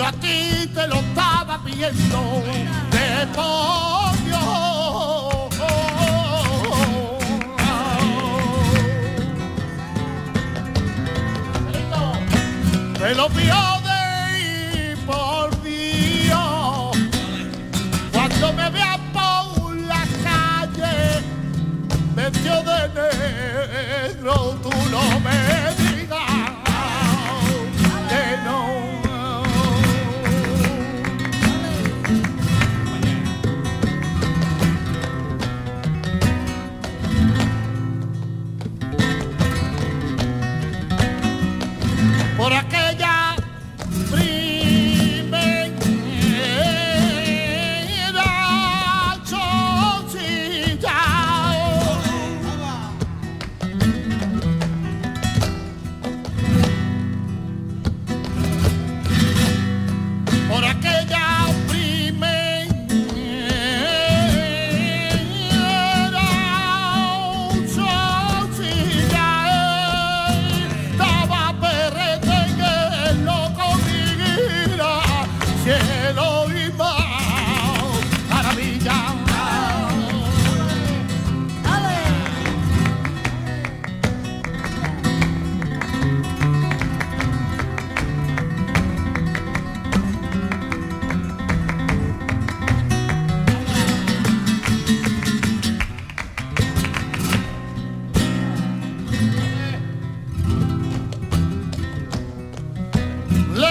a 0.09 0.13
ti 0.13 0.67
te 0.75 0.87
lo 0.87 0.97
estaba 0.97 1.63
pidiendo. 1.63 2.43
Te 2.91 3.27
pongo. 3.35 4.09
Te 12.99 13.15
lo 13.15 13.29
pido. 13.29 13.78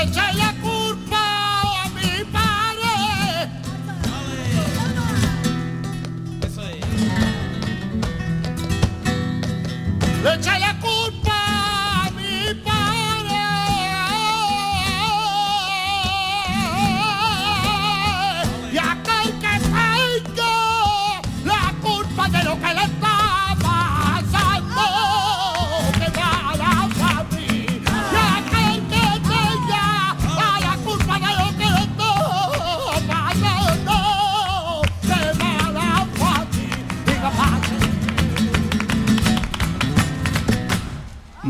echa 0.08 0.32
la 0.34 0.54
culpa. 0.54 0.67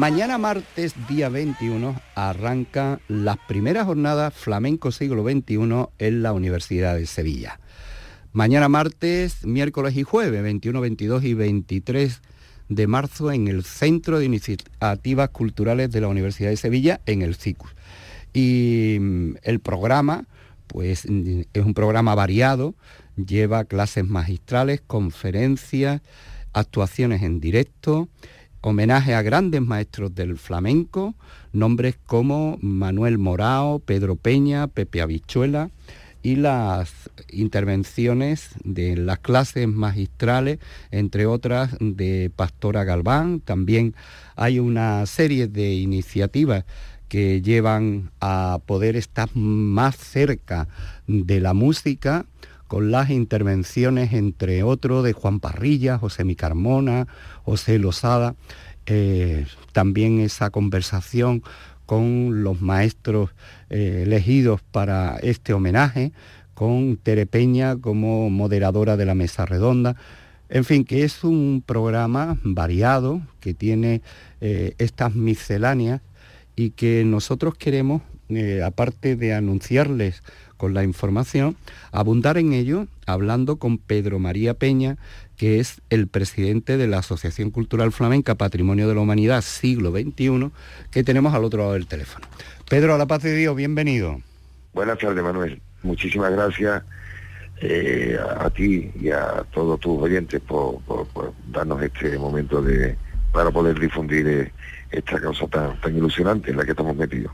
Mañana 0.09 0.37
martes, 0.37 0.93
día 1.09 1.27
21, 1.27 2.01
arranca 2.15 3.01
las 3.09 3.35
primeras 3.39 3.87
jornadas 3.87 4.33
Flamenco 4.33 4.93
Siglo 4.93 5.21
XXI 5.21 5.57
en 5.99 6.23
la 6.23 6.31
Universidad 6.31 6.95
de 6.95 7.05
Sevilla. 7.05 7.59
Mañana 8.31 8.69
martes, 8.69 9.45
miércoles 9.45 9.97
y 9.97 10.03
jueves, 10.03 10.41
21, 10.41 10.79
22 10.79 11.25
y 11.25 11.33
23 11.33 12.21
de 12.69 12.87
marzo 12.87 13.33
en 13.33 13.49
el 13.49 13.65
Centro 13.65 14.17
de 14.17 14.23
Iniciativas 14.23 15.29
Culturales 15.31 15.91
de 15.91 15.99
la 15.99 16.07
Universidad 16.07 16.51
de 16.51 16.57
Sevilla, 16.57 17.01
en 17.05 17.21
el 17.21 17.35
CICUS. 17.35 17.75
Y 18.31 18.99
mm, 19.01 19.31
el 19.43 19.59
programa, 19.59 20.23
pues 20.67 21.03
es 21.03 21.65
un 21.65 21.73
programa 21.73 22.15
variado, 22.15 22.75
lleva 23.17 23.65
clases 23.65 24.07
magistrales, 24.07 24.81
conferencias, 24.87 26.01
actuaciones 26.53 27.23
en 27.23 27.41
directo, 27.41 28.07
homenaje 28.61 29.13
a 29.13 29.21
grandes 29.21 29.61
maestros 29.61 30.13
del 30.15 30.37
flamenco, 30.37 31.15
nombres 31.53 31.97
como 32.05 32.57
Manuel 32.61 33.17
Morao, 33.17 33.79
Pedro 33.79 34.15
Peña, 34.15 34.67
Pepe 34.67 35.01
Habichuela 35.01 35.69
y 36.23 36.35
las 36.35 37.09
intervenciones 37.29 38.49
de 38.63 38.97
las 38.97 39.19
clases 39.19 39.67
magistrales, 39.67 40.59
entre 40.91 41.25
otras 41.25 41.75
de 41.79 42.31
Pastora 42.35 42.83
Galván. 42.83 43.39
También 43.39 43.95
hay 44.35 44.59
una 44.59 45.05
serie 45.05 45.47
de 45.47 45.73
iniciativas 45.75 46.65
que 47.07 47.41
llevan 47.41 48.11
a 48.19 48.59
poder 48.65 48.95
estar 48.95 49.29
más 49.35 49.95
cerca 49.95 50.67
de 51.07 51.39
la 51.39 51.53
música 51.53 52.25
con 52.67 52.91
las 52.91 53.09
intervenciones, 53.09 54.13
entre 54.13 54.63
otros, 54.63 55.03
de 55.03 55.13
Juan 55.13 55.39
Parrilla, 55.39 55.97
José 55.97 56.23
Micarmona, 56.23 57.07
José 57.43 57.79
Losada, 57.79 58.35
eh, 58.85 59.45
también 59.71 60.19
esa 60.19 60.49
conversación 60.49 61.43
con 61.85 62.43
los 62.43 62.61
maestros 62.61 63.31
eh, 63.69 64.03
elegidos 64.05 64.61
para 64.61 65.17
este 65.17 65.53
homenaje, 65.53 66.11
con 66.53 66.97
Tere 66.97 67.25
Peña 67.25 67.77
como 67.77 68.29
moderadora 68.29 68.97
de 68.97 69.05
la 69.05 69.15
mesa 69.15 69.45
redonda. 69.45 69.95
En 70.49 70.63
fin, 70.63 70.85
que 70.85 71.03
es 71.03 71.23
un 71.23 71.63
programa 71.65 72.37
variado, 72.43 73.21
que 73.39 73.53
tiene 73.53 74.01
eh, 74.41 74.73
estas 74.77 75.15
misceláneas 75.15 76.01
y 76.55 76.71
que 76.71 77.03
nosotros 77.05 77.55
queremos, 77.55 78.01
aparte 78.65 79.15
de 79.15 79.33
anunciarles 79.33 80.21
con 80.57 80.73
la 80.73 80.83
información, 80.83 81.55
abundar 81.91 82.37
en 82.37 82.53
ello 82.53 82.87
hablando 83.05 83.57
con 83.57 83.77
Pedro 83.77 84.19
María 84.19 84.53
Peña, 84.53 84.97
que 85.37 85.59
es 85.59 85.81
el 85.89 86.07
presidente 86.07 86.77
de 86.77 86.87
la 86.87 86.99
Asociación 86.99 87.51
Cultural 87.51 87.91
Flamenca 87.91 88.35
Patrimonio 88.35 88.87
de 88.87 88.95
la 88.95 89.01
Humanidad 89.01 89.41
siglo 89.41 89.91
XXI, 89.91 90.51
que 90.91 91.03
tenemos 91.03 91.33
al 91.33 91.43
otro 91.43 91.59
lado 91.59 91.73
del 91.73 91.87
teléfono. 91.87 92.27
Pedro, 92.69 92.95
a 92.95 92.97
la 92.97 93.05
paz 93.05 93.23
de 93.23 93.35
Dios, 93.35 93.55
bienvenido. 93.55 94.19
Buenas 94.73 94.97
tardes, 94.97 95.23
Manuel. 95.23 95.61
Muchísimas 95.83 96.31
gracias 96.31 96.83
eh, 97.61 98.17
a, 98.39 98.49
ti 98.49 98.91
y 98.99 99.09
a 99.09 99.45
todos 99.51 99.79
tus 99.79 100.01
oyentes 100.01 100.41
por, 100.41 100.81
darnos 101.51 101.81
este 101.81 102.17
momento 102.17 102.61
de 102.61 102.95
para 103.31 103.51
poder 103.51 103.79
difundir 103.79 104.27
eh, 104.27 104.51
esta 104.91 105.19
causa 105.19 105.47
tan, 105.47 105.79
tan 105.81 105.95
ilusionante 105.95 106.51
en 106.51 106.57
la 106.57 106.65
que 106.65 106.71
estamos 106.71 106.95
metidos. 106.95 107.31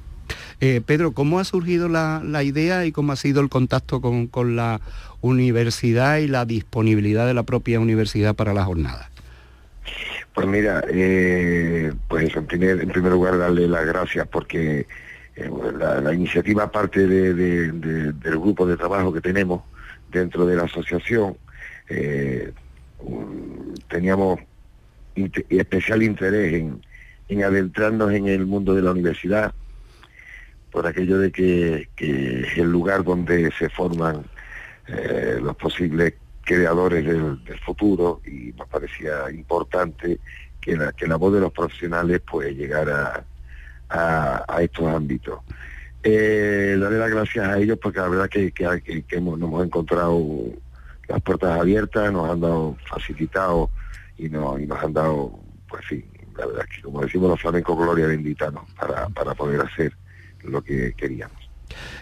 Eh, 0.66 0.80
Pedro, 0.80 1.12
¿cómo 1.12 1.40
ha 1.40 1.44
surgido 1.44 1.90
la, 1.90 2.22
idea 2.42 2.86
y 2.86 2.94
cómo 2.94 3.12
ha 3.12 3.18
sido 3.18 3.42
el 3.42 3.50
contacto 3.50 4.00
con, 4.00 4.56
la 4.56 4.80
universidad 5.20 6.20
y 6.20 6.30
la 6.30 6.46
disponibilidad 6.46 7.28
de 7.28 7.34
la 7.34 7.44
propia 7.44 7.82
universidad 7.82 8.34
para 8.34 8.54
la 8.54 8.64
jornada? 8.64 9.10
Pues 10.34 10.48
mira, 10.48 10.82
eh, 10.88 11.92
pues 12.08 12.34
en 12.34 12.46
primer, 12.46 13.12
lugar 13.12 13.38
darle 13.38 13.68
las 13.68 13.86
gracias 13.86 14.26
porque 14.30 14.88
eh, 15.36 15.50
la, 15.78 16.14
iniciativa 16.14 16.72
parte 16.72 17.08
del 17.08 18.14
grupo 18.22 18.66
de 18.66 18.78
trabajo 18.78 19.12
que 19.12 19.20
tenemos 19.20 19.64
dentro 20.14 20.46
de 20.46 20.56
la 20.56 20.64
asociación. 20.64 21.36
teníamos 23.90 24.40
especial 25.50 26.04
interés 26.04 26.64
en 27.28 27.44
adentrarnos 27.44 28.14
en 28.14 28.30
el 28.30 28.46
mundo 28.46 28.74
de 28.74 28.82
la 28.82 28.92
universidad 28.92 29.54
por 30.74 30.88
aquello 30.88 31.20
de 31.20 31.32
que, 31.32 31.88
es 31.96 32.58
el 32.58 32.72
lugar 32.72 33.04
donde 33.04 33.52
se 33.58 33.70
forman 33.70 34.26
eh, 34.88 35.38
los 35.40 35.56
posibles 35.56 36.16
creadores 36.44 37.06
del, 37.06 37.40
futuro 37.64 38.22
y 38.26 38.52
nos 38.54 38.68
parecía 38.68 39.30
importante 39.30 40.20
que 40.60 40.76
la, 40.76 40.92
que 40.92 41.08
la 41.08 41.16
voz 41.16 41.32
de 41.34 41.42
los 41.42 41.54
profesionales 41.54 42.22
pues 42.30 42.58
llegara 42.58 43.24
a, 43.88 44.62
estos 44.62 44.88
ámbitos. 44.88 45.40
Eh, 46.02 46.76
daré 46.80 46.98
las 46.98 47.12
gracias 47.12 47.48
a 47.48 47.60
ellos 47.60 47.78
porque 47.80 48.00
la 48.00 48.10
verdad 48.10 48.28
que, 48.28 48.52
que, 48.52 49.06
hemos, 49.12 49.38
nos 49.38 49.50
hemos 49.50 49.66
encontrado 49.66 50.26
las 51.08 51.22
puertas 51.22 51.60
abiertas, 51.60 52.12
nos 52.12 52.32
han 52.32 52.42
dado 52.42 52.76
facilitado 52.90 53.70
y, 54.18 54.28
no, 54.28 54.58
nos 54.58 54.84
han 54.84 54.94
dado, 54.94 55.40
pues 55.70 55.84
sí, 55.88 56.04
la 56.36 56.48
verdad 56.48 56.66
que 56.66 56.82
como 56.82 57.02
decimos 57.02 57.30
los 57.30 57.42
flamencos, 57.42 57.78
gloria 57.78 58.08
bendita 58.08 58.52
para, 58.76 59.08
para 59.10 59.36
poder 59.36 59.62
hacer 59.62 59.94
lo 60.44 60.64
que 60.64 60.94
queríamos. 60.94 61.38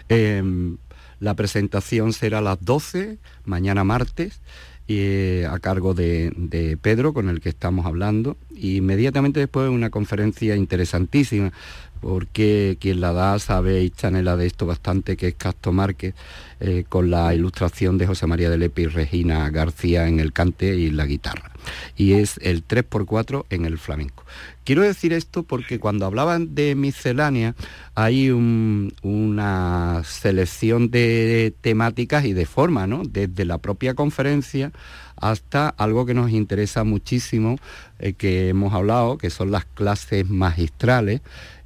Em, 0.08 0.76
la 1.20 1.34
presentación 1.34 2.12
será 2.12 2.38
a 2.38 2.42
las 2.42 2.64
12, 2.64 3.18
mañana 3.44 3.84
martes, 3.84 4.40
eh, 4.88 5.46
a 5.48 5.58
cargo 5.60 5.94
de, 5.94 6.76
Pedro, 6.82 7.14
con 7.14 7.28
el 7.28 7.40
que 7.40 7.48
estamos 7.48 7.86
hablando, 7.86 8.36
y 8.50 8.76
inmediatamente 8.76 9.40
después 9.40 9.70
una 9.70 9.90
conferencia 9.90 10.56
interesantísima, 10.56 11.52
porque 12.00 12.76
quien 12.80 13.00
la 13.00 13.12
da 13.12 13.38
sabe 13.38 13.84
y 13.84 13.90
chanela 13.90 14.36
de 14.36 14.46
esto 14.46 14.66
bastante, 14.66 15.16
que 15.16 15.28
es 15.28 15.34
Casto 15.34 15.72
Márquez, 15.72 16.14
eh, 16.58 16.84
con 16.88 17.10
la 17.10 17.32
ilustración 17.32 17.96
de 17.96 18.08
José 18.08 18.26
María 18.26 18.50
de 18.50 18.58
Lepe 18.58 18.82
y 18.82 18.86
Regina 18.88 19.48
García 19.50 20.08
en 20.08 20.18
el 20.18 20.32
cante 20.32 20.74
y 20.74 20.90
la 20.90 21.06
guitarra. 21.06 21.52
Y 21.96 22.14
es 22.14 22.38
el 22.42 22.66
3x4 22.66 23.46
en 23.50 23.64
el 23.64 23.78
flamenco. 23.78 24.24
Quiero 24.64 24.82
decir 24.82 25.12
esto 25.12 25.42
porque 25.42 25.80
cuando 25.80 26.06
hablaban 26.06 26.54
de 26.54 26.76
miscelánea 26.76 27.56
hay 27.94 28.30
una 28.30 30.02
selección 30.04 30.90
de 30.90 31.52
temáticas 31.60 32.24
y 32.24 32.32
de 32.32 32.46
forma, 32.46 32.86
¿no? 32.86 33.02
Desde 33.04 33.44
la 33.44 33.58
propia 33.58 33.94
conferencia 33.94 34.72
hasta 35.16 35.68
algo 35.68 36.06
que 36.06 36.14
nos 36.14 36.30
interesa 36.30 36.84
muchísimo, 36.84 37.58
eh, 37.98 38.12
que 38.12 38.48
hemos 38.48 38.72
hablado, 38.74 39.18
que 39.18 39.30
son 39.30 39.50
las 39.50 39.64
clases 39.64 40.28
magistrales 40.28 41.20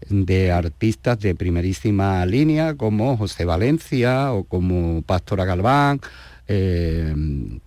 de 0.08 0.52
artistas 0.52 1.18
de 1.20 1.34
primerísima 1.34 2.24
línea, 2.26 2.76
como 2.76 3.16
José 3.16 3.44
Valencia 3.44 4.32
o 4.32 4.44
como 4.44 5.02
Pastora 5.02 5.44
Galván, 5.44 6.00
eh, 6.48 7.14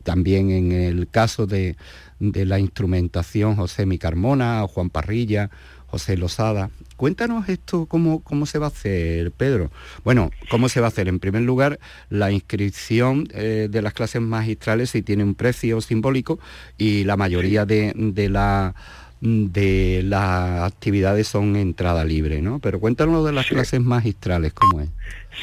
también 0.04 0.52
en 0.52 0.72
el 0.72 1.10
caso 1.10 1.46
de 1.46 1.76
de 2.20 2.46
la 2.46 2.60
instrumentación 2.60 3.56
José 3.56 3.86
Micarmona, 3.86 4.66
Juan 4.68 4.90
Parrilla, 4.90 5.50
José 5.88 6.18
Losada. 6.18 6.70
Cuéntanos 6.98 7.50
esto, 7.50 7.86
cómo, 7.88 8.22
cómo 8.22 8.46
se 8.46 8.60
va 8.60 8.68
a 8.68 8.70
hacer, 8.70 9.32
Pedro. 9.32 9.72
Bueno, 10.04 10.30
¿cómo 10.50 10.70
se 10.70 10.82
va 10.82 10.88
a 10.88 10.90
hacer? 10.90 11.08
En 11.08 11.20
primer 11.20 11.44
lugar, 11.44 11.80
la 12.10 12.32
inscripción 12.32 13.28
eh, 13.34 13.70
de 13.72 13.82
las 13.82 13.94
clases 13.94 14.22
magistrales 14.22 14.92
si 14.92 15.02
tiene 15.02 15.24
un 15.24 15.34
precio 15.34 15.82
simbólico 15.82 16.40
y 16.78 17.06
la 17.06 17.18
mayoría 17.18 17.66
de, 17.66 17.94
la 18.30 18.76
de 19.22 20.02
las 20.06 20.72
actividades 20.72 21.28
son 21.28 21.56
entrada 21.56 22.06
libre, 22.06 22.42
¿no? 22.42 22.60
Pero 22.60 22.80
cuéntanos 22.80 23.26
de 23.26 23.34
las 23.34 23.48
clases 23.48 23.82
magistrales, 23.82 24.54
¿cómo 24.54 24.82
es? 24.82 24.90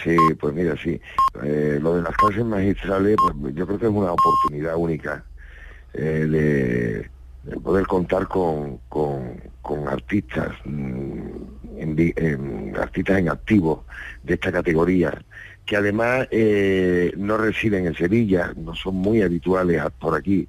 Sí, 0.02 0.16
pues 0.40 0.54
mira, 0.54 0.74
sí. 0.82 1.00
Eh, 1.42 1.78
lo 1.80 1.96
de 1.96 2.02
las 2.02 2.16
clases 2.16 2.44
magistrales, 2.44 3.16
pues 3.40 3.54
yo 3.54 3.66
creo 3.66 3.78
que 3.78 3.86
es 3.86 3.92
una 3.92 4.12
oportunidad 4.12 4.76
única 4.76 5.24
eh, 5.92 7.08
de, 7.44 7.60
poder 7.60 7.86
contar 7.86 8.26
con, 8.28 8.78
con, 8.88 9.88
artistas, 9.88 10.52
mm, 10.64 11.20
en, 11.76 12.74
artistas 12.80 13.18
en 13.18 13.28
activo 13.28 13.84
de 14.22 14.34
esta 14.34 14.50
categoría, 14.50 15.22
que 15.64 15.76
además 15.76 16.28
eh, 16.30 17.12
no 17.16 17.36
residen 17.36 17.86
en 17.86 17.94
Sevilla, 17.94 18.52
no 18.56 18.74
son 18.74 18.96
muy 18.96 19.22
habituales 19.22 19.82
por 19.98 20.16
aquí, 20.16 20.48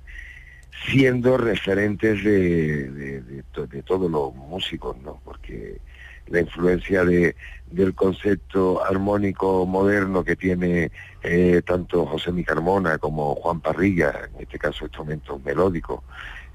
siendo 0.85 1.37
referentes 1.37 2.23
de, 2.23 2.89
de, 3.21 3.83
todos 3.83 4.09
los 4.09 4.33
músicos, 4.35 4.97
¿no? 4.99 5.19
Porque 5.23 5.79
la 6.27 6.41
influencia 6.41 7.03
de, 7.05 7.35
del 7.71 7.93
concepto 7.93 8.83
armónico 8.83 9.65
moderno 9.65 10.23
que 10.23 10.35
tiene 10.35 10.91
eh, 11.23 11.61
tanto 11.65 12.05
José 12.05 12.31
Micarmona 12.31 12.97
como 12.97 13.35
Juan 13.35 13.61
Parrilla, 13.61 14.13
en 14.33 14.41
este 14.41 14.59
caso 14.59 14.85
instrumentos 14.85 15.43
melódicos, 15.43 16.01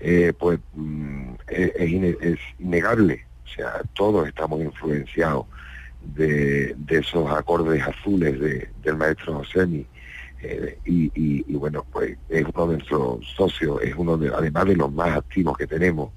eh, 0.00 0.32
pues 0.38 0.58
mm, 0.74 1.34
es, 1.48 2.38
innegable. 2.58 3.26
O 3.44 3.48
sea, 3.48 3.82
todos 3.94 4.28
estamos 4.28 4.60
influenciados 4.60 5.46
de, 6.02 6.74
esos 6.88 7.30
acordes 7.30 7.82
azules 7.82 8.38
del 8.82 8.96
maestro 8.96 9.34
Josemi. 9.34 9.86
Eh, 10.44 10.80
y, 10.86 11.12
y, 11.14 11.54
bueno, 11.54 11.86
pues 11.92 12.18
es 12.28 12.44
uno 12.52 12.66
de 12.66 12.76
nuestros 12.78 13.24
socios, 13.36 13.80
es 13.82 13.94
uno 13.96 14.16
de, 14.16 14.28
además 14.28 14.64
de 14.66 14.76
los 14.76 14.92
más 14.92 15.16
activos 15.16 15.56
que 15.56 15.68
tenemos, 15.68 16.10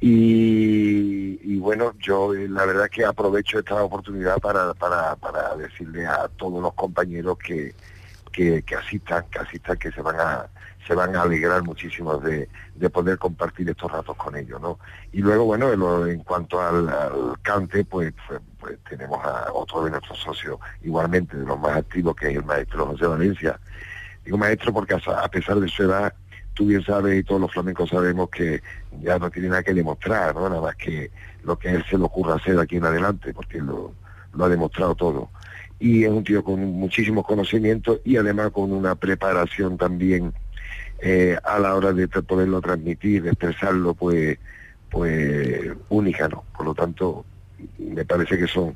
Y, 0.00 1.56
bueno, 1.58 1.94
yo 1.98 2.34
eh, 2.34 2.46
la 2.48 2.66
verdad 2.66 2.90
que 2.90 3.04
aprovecho 3.06 3.58
esta 3.58 3.82
oportunidad 3.82 4.38
para, 4.38 4.74
para, 4.74 5.16
para 5.16 5.56
decirle 5.56 6.06
a 6.06 6.28
todos 6.36 6.62
los 6.62 6.74
compañeros 6.74 7.38
que, 7.38 7.74
que, 8.30 8.62
asistan, 8.76 9.24
que 9.30 9.38
asistan, 9.38 9.78
que 9.78 9.90
se 9.92 10.02
van 10.02 10.16
a 10.20 10.50
se 10.86 10.94
van 10.94 11.16
a 11.16 11.22
alegrar 11.22 11.62
muchísimo 11.62 12.18
de, 12.18 12.48
poder 12.90 13.18
compartir 13.18 13.68
estos 13.70 13.90
ratos 13.90 14.16
con 14.16 14.36
ellos, 14.36 14.60
¿no? 14.60 14.78
Y 15.12 15.20
luego, 15.20 15.44
bueno, 15.44 16.06
en, 16.06 16.20
cuanto 16.20 16.60
al, 16.60 16.88
cante, 17.42 17.84
pues, 17.84 18.12
pues, 18.28 18.40
pues, 18.60 18.78
tenemos 18.88 19.24
a 19.24 19.52
otro 19.52 19.84
de 19.84 19.90
nuestros 19.90 20.18
socios, 20.18 20.58
igualmente 20.82 21.36
de 21.36 21.46
los 21.46 21.58
más 21.58 21.76
activos, 21.78 22.14
que 22.14 22.30
es 22.30 22.36
el 22.36 22.44
maestro 22.44 22.86
José 22.86 23.06
Valencia. 23.06 23.58
Digo 24.24 24.36
maestro 24.36 24.72
porque 24.72 24.94
a 24.94 25.28
pesar 25.28 25.58
de 25.60 25.68
su 25.68 25.82
edad, 25.84 26.12
tú 26.54 26.66
bien 26.66 26.82
sabes 26.84 27.18
y 27.18 27.24
todos 27.24 27.40
los 27.40 27.52
flamencos 27.52 27.90
sabemos 27.90 28.28
que 28.30 28.62
ya 29.00 29.18
no 29.18 29.30
tiene 29.30 29.48
nada 29.48 29.62
que 29.62 29.74
demostrar, 29.74 30.34
¿no? 30.34 30.48
Nada 30.48 30.60
más 30.60 30.76
que 30.76 31.10
lo 31.42 31.58
que 31.58 31.70
él 31.70 31.84
se 31.88 31.98
le 31.98 32.04
ocurra 32.04 32.34
hacer 32.34 32.58
aquí 32.58 32.76
en 32.76 32.84
adelante, 32.84 33.32
porque 33.32 33.58
lo, 33.58 33.92
lo 34.34 34.44
ha 34.44 34.48
demostrado 34.48 34.94
todo. 34.94 35.30
Y 35.78 36.04
es 36.04 36.10
un 36.10 36.24
tío 36.24 36.44
con 36.44 36.60
muchísimos 36.60 37.26
conocimientos 37.26 38.00
y 38.04 38.16
además 38.16 38.50
con 38.50 38.72
una 38.72 38.94
preparación 38.94 39.76
también 39.76 40.32
eh, 41.06 41.36
a 41.44 41.58
la 41.58 41.74
hora 41.74 41.92
de 41.92 42.08
poderlo 42.08 42.62
transmitir, 42.62 43.22
de 43.24 43.30
expresarlo, 43.30 43.92
pues, 43.92 44.38
pues 44.90 45.70
única, 45.90 46.28
¿no? 46.28 46.44
Por 46.56 46.64
lo 46.64 46.74
tanto, 46.74 47.26
me 47.78 48.06
parece 48.06 48.38
que 48.38 48.46
son 48.46 48.74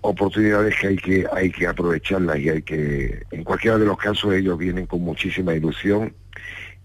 oportunidades 0.00 0.74
que 0.80 0.86
hay 0.86 0.96
que 0.96 1.26
hay 1.30 1.50
que 1.50 1.66
aprovecharlas 1.66 2.38
y 2.38 2.48
hay 2.48 2.62
que 2.62 3.26
en 3.30 3.44
cualquiera 3.44 3.76
de 3.76 3.84
los 3.84 3.98
casos 3.98 4.32
ellos 4.32 4.56
vienen 4.56 4.86
con 4.86 5.02
muchísima 5.02 5.54
ilusión 5.54 6.14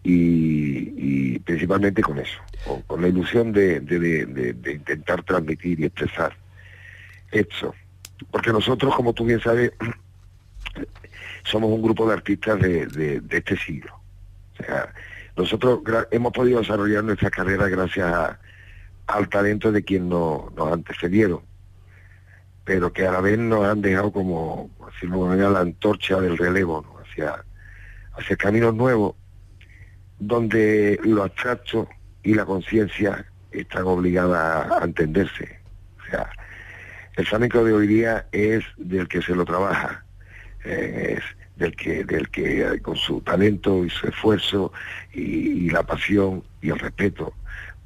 y, 0.03 1.39
principalmente 1.39 2.01
con 2.01 2.19
eso, 2.19 2.37
con, 2.85 3.01
la 3.01 3.07
ilusión 3.07 3.51
de, 3.53 3.77
intentar 4.67 5.23
transmitir 5.23 5.79
y 5.79 5.85
expresar 5.85 6.35
eso. 7.31 7.73
Porque 8.29 8.51
nosotros, 8.51 8.93
como 8.93 9.13
tú 9.13 9.25
bien 9.25 9.39
sabes, 9.39 9.71
somos 11.43 11.71
un 11.71 11.81
grupo 11.81 12.07
de 12.07 12.13
artistas 12.13 12.59
de, 12.59 13.21
este 13.31 13.57
siglo. 13.57 14.04
Sea, 14.57 14.93
nosotros 15.35 15.81
hemos 16.11 16.31
podido 16.31 16.59
desarrollar 16.59 17.03
nuestra 17.03 17.29
carrera 17.29 17.67
gracias 17.67 18.37
al 19.07 19.29
talento 19.29 19.71
de 19.71 19.83
quien 19.83 20.09
nos, 20.09 20.51
antecedieron, 20.57 21.41
pero 22.63 22.91
que 22.91 23.05
a 23.05 23.11
la 23.11 23.21
vez 23.21 23.37
nos 23.37 23.65
han 23.65 23.81
dejado 23.81 24.11
como, 24.11 24.69
así 24.87 25.07
la 25.07 25.59
antorcha 25.59 26.19
del 26.19 26.37
relevo, 26.37 26.85
hacia, 27.03 27.43
hacia 28.13 28.35
caminos 28.35 28.73
nuevos 28.73 29.15
donde 30.19 30.99
lo 31.03 31.23
abstracto 31.23 31.89
y 32.23 32.33
la 32.33 32.45
conciencia 32.45 33.25
están 33.51 33.83
obligadas 33.83 34.71
a 34.71 34.83
entenderse. 34.83 35.59
O 35.99 36.09
sea, 36.09 36.29
el 37.15 37.25
flamenco 37.25 37.63
de 37.63 37.73
hoy 37.73 37.87
día 37.87 38.27
es 38.31 38.63
del 38.77 39.07
que 39.07 39.21
se 39.21 39.35
lo 39.35 39.45
trabaja, 39.45 40.05
eh, 40.63 41.19
del 41.57 41.75
que, 41.75 42.03
del 42.03 42.29
que 42.29 42.61
eh, 42.61 42.81
con 42.81 42.95
su 42.95 43.21
talento 43.21 43.85
y 43.85 43.89
su 43.89 44.07
esfuerzo 44.07 44.71
y, 45.13 45.69
la 45.69 45.83
pasión 45.83 46.43
y 46.61 46.69
el 46.69 46.79
respeto, 46.79 47.33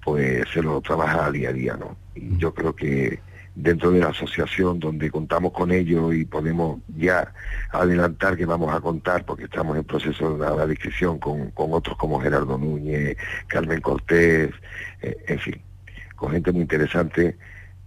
pues 0.04 0.48
se 0.54 0.62
lo 0.62 0.82
trabaja 0.82 1.32
día 1.32 1.50
a 1.50 1.54
día, 1.54 1.78
¿no? 1.78 1.98
Y 2.16 2.38
yo 2.38 2.54
creo 2.54 2.76
que 2.76 3.20
dentro 3.56 3.92
de 3.92 4.00
la 4.00 4.10
asociación 4.10 4.80
donde 4.80 5.10
contamos 5.10 5.52
con 5.52 5.72
ellos 5.72 6.14
y 6.14 6.26
podemos 6.26 6.80
ya 6.98 7.34
adelantar 7.72 8.38
que 8.38 8.46
vamos 8.46 8.74
a 8.74 8.80
contar, 8.80 9.26
porque 9.26 9.46
estamos 9.46 9.78
en 9.78 9.84
proceso 9.84 10.38
de 10.38 10.50
la 10.50 10.68
descripción 10.68 11.20
con, 11.20 11.52
otros 11.56 11.98
como 11.98 12.22
Gerardo 12.22 12.58
Núñez, 12.58 13.18
Carmen 13.48 13.82
Cortés, 13.82 14.52
eh, 15.02 15.18
en 15.28 15.40
fin, 15.40 15.62
con 16.16 16.32
gente 16.32 16.52
muy 16.52 16.62
interesante 16.62 17.38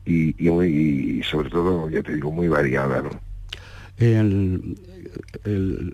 y, 0.05 0.35
y, 0.39 1.23
sobre 1.23 1.49
todo, 1.49 1.89
ya 1.89 2.03
te 2.03 2.15
digo, 2.15 2.31
muy 2.31 2.49
variada. 2.49 3.03
¿no? 3.03 3.32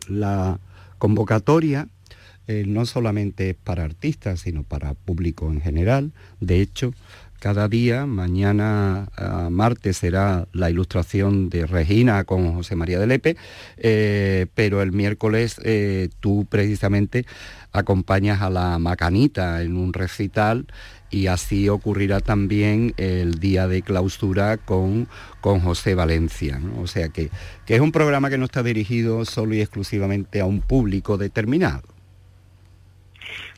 La 0.09 0.61
convocatoria 0.99 1.89
eh, 2.47 2.65
no 2.67 2.87
solamente 2.87 3.51
es 3.51 3.57
para 3.57 3.85
artistas, 3.85 4.41
sino 4.41 4.63
para 4.63 4.95
público 4.95 5.51
en 5.51 5.61
general. 5.61 6.13
De 6.41 6.61
hecho, 6.61 6.95
cada 7.39 7.69
día. 7.69 8.07
Mañana, 8.07 9.09
martes, 9.51 9.99
será 9.99 10.47
la 10.53 10.71
ilustración 10.71 11.49
de 11.51 11.67
Regina 11.67 12.25
con 12.25 12.53
José 12.55 12.77
María 12.77 12.99
de 12.99 13.07
Lepe, 13.07 13.37
eh, 13.77 14.47
pero 14.55 14.83
el 14.83 14.93
miércoles 14.93 15.61
eh, 15.65 16.09
tú 16.21 16.47
precisamente 16.49 17.27
acompañas 17.73 18.43
a 18.43 18.51
la 18.51 18.79
Macanita 18.79 19.63
en 19.63 19.77
un 19.77 19.93
recital 19.93 20.67
y 21.11 21.27
así 21.27 21.69
ocurrirá 21.69 22.21
también 22.21 22.95
el 22.97 23.41
día 23.41 23.67
de 23.67 23.83
clausura 23.83 24.57
con, 24.57 25.09
con 25.41 25.61
José 25.61 25.95
Valencia. 25.95 26.61
O 26.79 26.87
sea 26.87 27.09
que, 27.09 27.31
que 27.67 27.75
es 27.75 27.81
un 27.81 27.93
programa 27.93 28.31
que 28.31 28.39
no 28.39 28.45
está 28.45 28.63
dirigido 28.63 29.25
solo 29.25 29.55
y 29.55 29.61
exclusivamente 29.61 30.41
a 30.41 30.45
un 30.45 30.61
público 30.61 31.19
determinado. 31.19 31.83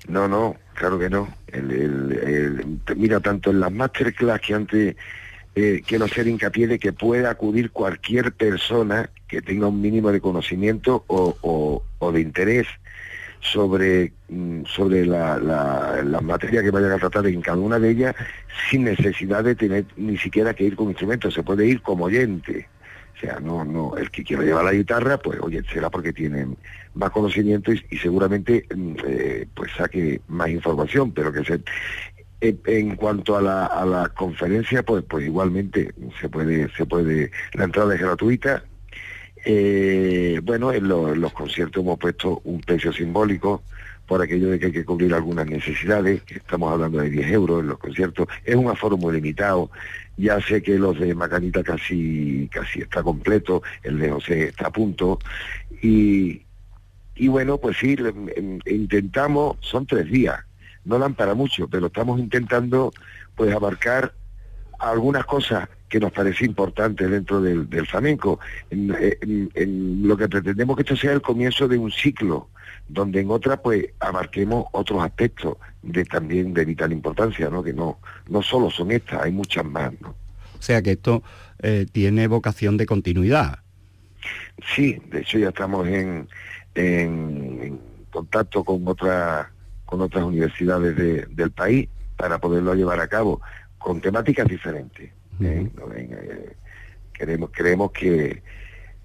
No, 0.08 0.28
no, 0.28 0.56
claro 0.74 0.98
que 0.98 1.10
no. 1.10 1.28
Mira, 2.96 3.20
tanto 3.20 3.50
en 3.50 3.60
las 3.60 3.72
masterclass 3.72 4.40
que 4.40 4.54
antes 4.54 4.96
eh, 5.54 5.82
quiero 5.86 6.04
hacer 6.04 6.26
hincapié 6.26 6.66
de 6.66 6.78
que 6.78 6.92
puede 6.92 7.26
acudir 7.26 7.70
cualquier 7.70 8.32
persona 8.32 9.10
que 9.28 9.42
tenga 9.42 9.66
un 9.66 9.80
mínimo 9.80 10.12
de 10.12 10.20
conocimiento 10.20 11.04
o, 11.08 11.82
de 12.12 12.20
interés 12.20 12.66
sobre, 13.40 14.12
mm, 14.29 14.64
sobre 14.64 15.07
la, 15.07 15.38
la, 15.38 16.20
materia 16.20 16.62
que 16.62 16.70
vayan 16.70 16.92
a 16.92 16.98
tratar 16.98 17.26
en 17.26 17.40
cada 17.40 17.59
una 17.59 17.79
de 17.79 17.90
ellas 17.90 18.14
sin 18.70 18.85
necesidad 18.85 19.42
de 19.42 19.55
tener 19.55 19.87
ni 19.96 20.16
siquiera 20.18 20.55
que 20.55 20.64
ir 20.64 20.76
con 20.76 20.88
instrumentos, 20.88 21.35
se 21.35 21.42
puede 21.42 21.66
ir 21.66 21.83
como 21.83 22.05
oyente. 22.05 22.68
O 23.16 23.20
sea, 23.20 23.38
no, 23.40 23.64
no, 23.64 23.96
el 23.96 24.11
que 24.11 24.24
quiera 24.24 24.42
llevar 24.42 24.64
la 24.64 24.72
guitarra, 24.72 25.18
pues 25.18 25.38
oye, 25.40 25.62
será 25.72 25.90
porque 25.90 26.12
tiene 26.12 26.46
más 26.94 27.11
conocimiento 27.11 27.72
y, 27.72 27.98
seguramente 27.98 28.66
mm, 28.74 28.94
eh, 29.07 29.46
pues 29.55 29.72
saque 29.76 30.20
más 30.29 30.48
información, 30.48 31.12
pero 31.12 31.33
que 31.33 31.44
se, 31.44 31.61
en, 32.40 32.96
cuanto 32.96 33.37
a 33.37 33.42
la, 33.42 33.66
a 33.66 33.85
la 33.85 34.09
conferencia, 34.09 34.83
pues, 34.83 35.05
pues 35.09 35.26
igualmente 35.26 35.92
se 36.20 36.29
puede, 36.29 36.70
se 36.74 36.87
puede, 36.87 37.31
la 37.55 37.64
entrada 37.64 37.94
es 37.94 38.00
gratuita. 38.00 38.64
Eh, 39.44 40.40
bueno, 40.42 40.72
en, 40.72 40.88
los 40.88 41.33
conciertos 41.33 41.83
hemos 41.83 41.98
puesto 41.98 42.40
un 42.44 42.61
precio 42.61 42.92
simbólico 42.92 43.62
por 44.07 44.20
aquello 44.20 44.50
de 44.50 44.59
que 44.59 44.66
hay 44.66 44.72
que 44.72 44.85
cubrir 44.85 45.14
algunas 45.14 45.46
necesidades, 45.46 46.22
estamos 46.29 46.72
hablando 46.72 46.98
de 46.98 47.11
10 47.11 47.31
euros 47.31 47.61
en 47.61 47.68
los 47.68 47.79
conciertos, 47.79 48.26
es 48.44 48.57
un 48.57 48.68
aforo 48.68 48.96
muy 48.96 49.14
limitado, 49.14 49.70
ya 50.16 50.40
sé 50.40 50.62
que 50.62 50.79
los 50.79 50.98
de 50.98 51.14
Macanita 51.14 51.62
casi, 51.62 52.48
casi 52.53 52.81
está 52.81 53.05
completo, 53.05 53.62
el 53.85 53.98
de 54.00 54.11
José 54.11 54.48
está 54.48 54.66
a 54.66 54.72
punto, 54.72 55.20
y, 55.81 56.42
y 57.14 57.29
bueno, 57.29 57.59
pues 57.59 57.76
sí, 57.79 57.96
intentamos, 58.66 59.59
son 59.61 59.87
tres 59.87 60.11
días, 60.11 60.40
no 60.85 60.98
dan 60.98 61.14
para 61.14 61.35
mucho, 61.35 61.68
pero 61.68 61.87
estamos 61.87 62.18
intentando 62.18 62.92
pues 63.37 63.55
abarcar 63.55 64.12
algunas 64.81 65.25
cosas 65.27 65.69
que 65.88 66.01
nos 66.01 66.12
parece 66.12 66.45
importante 66.45 67.07
dentro 67.09 67.43
del, 67.43 67.66
flamenco. 67.87 68.38
En, 68.71 70.07
lo 70.07 70.16
que 70.16 70.29
pretendemos 70.29 70.77
que 70.77 70.83
esto 70.83 70.97
sea 70.97 71.12
el 71.12 71.21
comienzo 71.21 71.66
de 71.69 71.77
un 71.77 71.90
ciclo, 71.90 72.49
donde 72.88 73.21
en 73.21 73.31
otra 73.31 73.61
pues 73.61 73.87
abarquemos 73.99 74.66
otros 74.73 75.03
aspectos 75.03 75.59
de 75.83 76.05
también 76.05 76.55
de 76.55 76.64
vital 76.64 76.93
importancia, 76.93 77.51
¿no? 77.51 77.62
Que 77.62 77.73
no, 77.73 77.99
no 78.29 78.40
solo 78.40 78.71
son 78.71 78.93
estas, 78.93 79.23
hay 79.23 79.33
muchas 79.33 79.64
más, 79.64 79.93
¿no? 80.01 80.14
O 80.59 80.62
sea 80.62 80.81
que 80.81 80.93
esto 80.93 81.23
eh, 81.61 81.87
tiene 81.90 82.29
vocación 82.29 82.77
de 82.77 82.87
continuidad. 82.87 83.59
Sí, 84.75 85.01
de 85.11 85.21
hecho 85.21 85.38
ya 85.38 85.49
estamos 85.49 85.88
en, 85.88 86.29
en, 86.75 87.81
contacto 88.11 88.62
con 88.62 88.87
otras 88.87 89.47
con 89.87 90.01
otras 90.03 90.25
universidades 90.25 90.97
del 90.97 91.51
país 91.51 91.88
para 92.16 92.38
poderlo 92.38 92.75
llevar 92.75 93.01
a 93.01 93.09
cabo 93.09 93.40
con 93.81 94.01
temáticas 94.01 94.47
diferentes. 94.47 95.11
¿eh? 95.43 95.69
Eh, 95.97 96.57
queremos, 97.12 97.51
creemos 97.53 97.90
que 97.90 98.43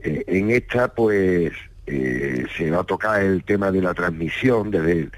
en 0.04 0.52
esta 0.52 0.94
pues 0.94 1.52
eh, 1.88 2.46
se 2.56 2.70
va 2.70 2.82
a 2.82 2.84
tocar 2.84 3.24
el 3.24 3.44
tema 3.44 3.72
de 3.72 3.82
la 3.82 3.94
transmisión, 3.94 4.70
desde 4.70 5.10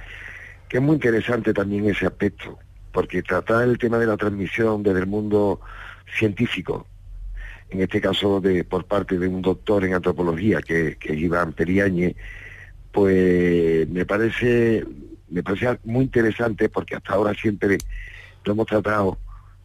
que 0.70 0.78
es 0.78 0.84
muy 0.84 0.96
interesante 0.96 1.54
también 1.54 1.90
ese 1.90 2.06
aspecto, 2.06 2.60
porque 2.92 3.24
tratar 3.24 3.64
el 3.64 3.78
tema 3.78 3.98
de 3.98 4.06
la 4.06 4.16
transmisión 4.16 4.84
desde 4.84 5.00
el 5.00 5.08
mundo 5.08 5.60
científico, 6.18 6.88
en 7.70 7.82
este 7.82 8.00
caso 8.00 8.40
de, 8.40 8.64
por 8.64 8.86
parte 8.86 9.18
de 9.18 9.28
un 9.28 9.42
doctor 9.42 9.84
en 9.86 9.96
antropología, 9.96 10.62
que, 10.62 10.98
que 10.98 11.14
es 11.14 11.20
Iván 11.20 11.54
Periañe, 11.54 12.16
pues 12.92 13.90
me 13.90 14.06
parece, 14.06 14.86
me 15.30 15.42
parece 15.44 15.80
muy 15.84 16.06
interesante 16.06 16.70
porque 16.70 16.96
hasta 16.96 17.14
ahora 17.14 17.34
siempre 17.34 17.78
lo 18.46 18.54
hemos 18.54 18.68
tratado 18.68 19.18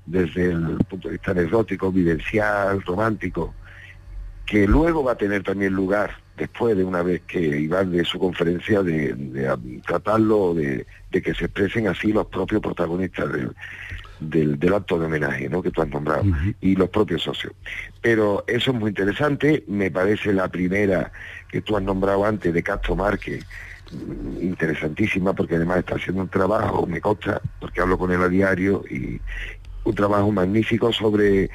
desde 0.06 0.52
el 0.52 0.78
punto 0.88 1.08
de 1.08 1.12
vista 1.12 1.30
anecdótico, 1.30 1.92
vivencial, 1.92 2.82
romántico, 2.82 3.54
que 4.46 4.66
luego 4.66 5.04
va 5.04 5.12
a 5.12 5.16
tener 5.16 5.42
también 5.42 5.72
lugar 5.72 6.10
después 6.36 6.76
de 6.76 6.84
una 6.84 7.02
vez 7.02 7.22
que 7.22 7.40
Iván 7.40 7.92
de 7.92 8.04
su 8.04 8.18
conferencia 8.18 8.82
de, 8.82 9.14
tratarlo, 9.86 10.54
de, 10.54 10.86
que 11.10 11.34
se 11.34 11.44
expresen 11.44 11.88
así 11.88 12.12
los 12.12 12.26
propios 12.26 12.60
protagonistas 12.60 13.30
del, 14.20 14.58
del, 14.58 14.74
acto 14.74 14.98
de 14.98 15.06
homenaje 15.06 15.48
¿no? 15.48 15.62
que 15.62 15.70
tú 15.70 15.82
has 15.82 15.88
nombrado 15.88 16.24
y 16.60 16.74
los 16.74 16.88
propios 16.88 17.22
socios. 17.22 17.52
Pero 18.00 18.44
eso 18.46 18.72
es 18.72 18.76
muy 18.76 18.90
interesante, 18.90 19.64
me 19.68 19.90
parece 19.90 20.32
la 20.32 20.48
primera 20.48 21.12
que 21.48 21.60
tú 21.60 21.76
has 21.76 21.82
nombrado 21.82 22.24
antes 22.24 22.52
de 22.52 22.62
Castro 22.62 22.96
Márquez, 22.96 23.44
mm, 23.92 24.42
interesantísima 24.42 25.34
porque 25.34 25.56
además 25.56 25.78
está 25.78 25.96
haciendo 25.96 26.22
un 26.22 26.28
trabajo, 26.28 26.86
me 26.86 27.00
consta, 27.00 27.40
porque 27.60 27.80
hablo 27.80 27.98
con 27.98 28.10
él 28.10 28.22
a 28.22 28.28
diario, 28.28 28.84
y 28.90 29.20
un 29.84 29.94
trabajo 29.94 30.30
magnífico 30.30 30.92
sobre 30.92 31.50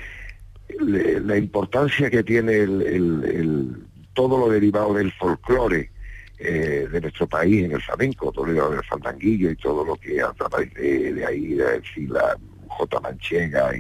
la 0.80 1.38
importancia 1.38 2.10
que 2.10 2.24
tiene 2.24 2.54
el, 2.54 3.78
todo 4.14 4.38
lo 4.38 4.50
derivado 4.50 4.94
del 4.94 5.12
folclore 5.14 5.92
eh, 6.40 6.88
de 6.92 7.02
nuestro 7.02 7.28
país 7.28 7.66
en 7.66 7.72
el 7.72 7.82
flamenco, 7.82 8.32
todo 8.32 8.48
lo 8.48 8.70
del 8.72 8.84
fandanguillo 8.84 9.50
y 9.50 9.56
todo 9.56 9.84
lo 9.86 9.96
que 9.96 10.22
a 10.22 10.32
través 10.34 10.74
de, 10.74 11.26
ahí, 11.26 11.54
de 11.56 11.80
decir, 11.80 12.10
la 12.10 12.38
J. 12.68 13.00
Manchega 13.00 13.72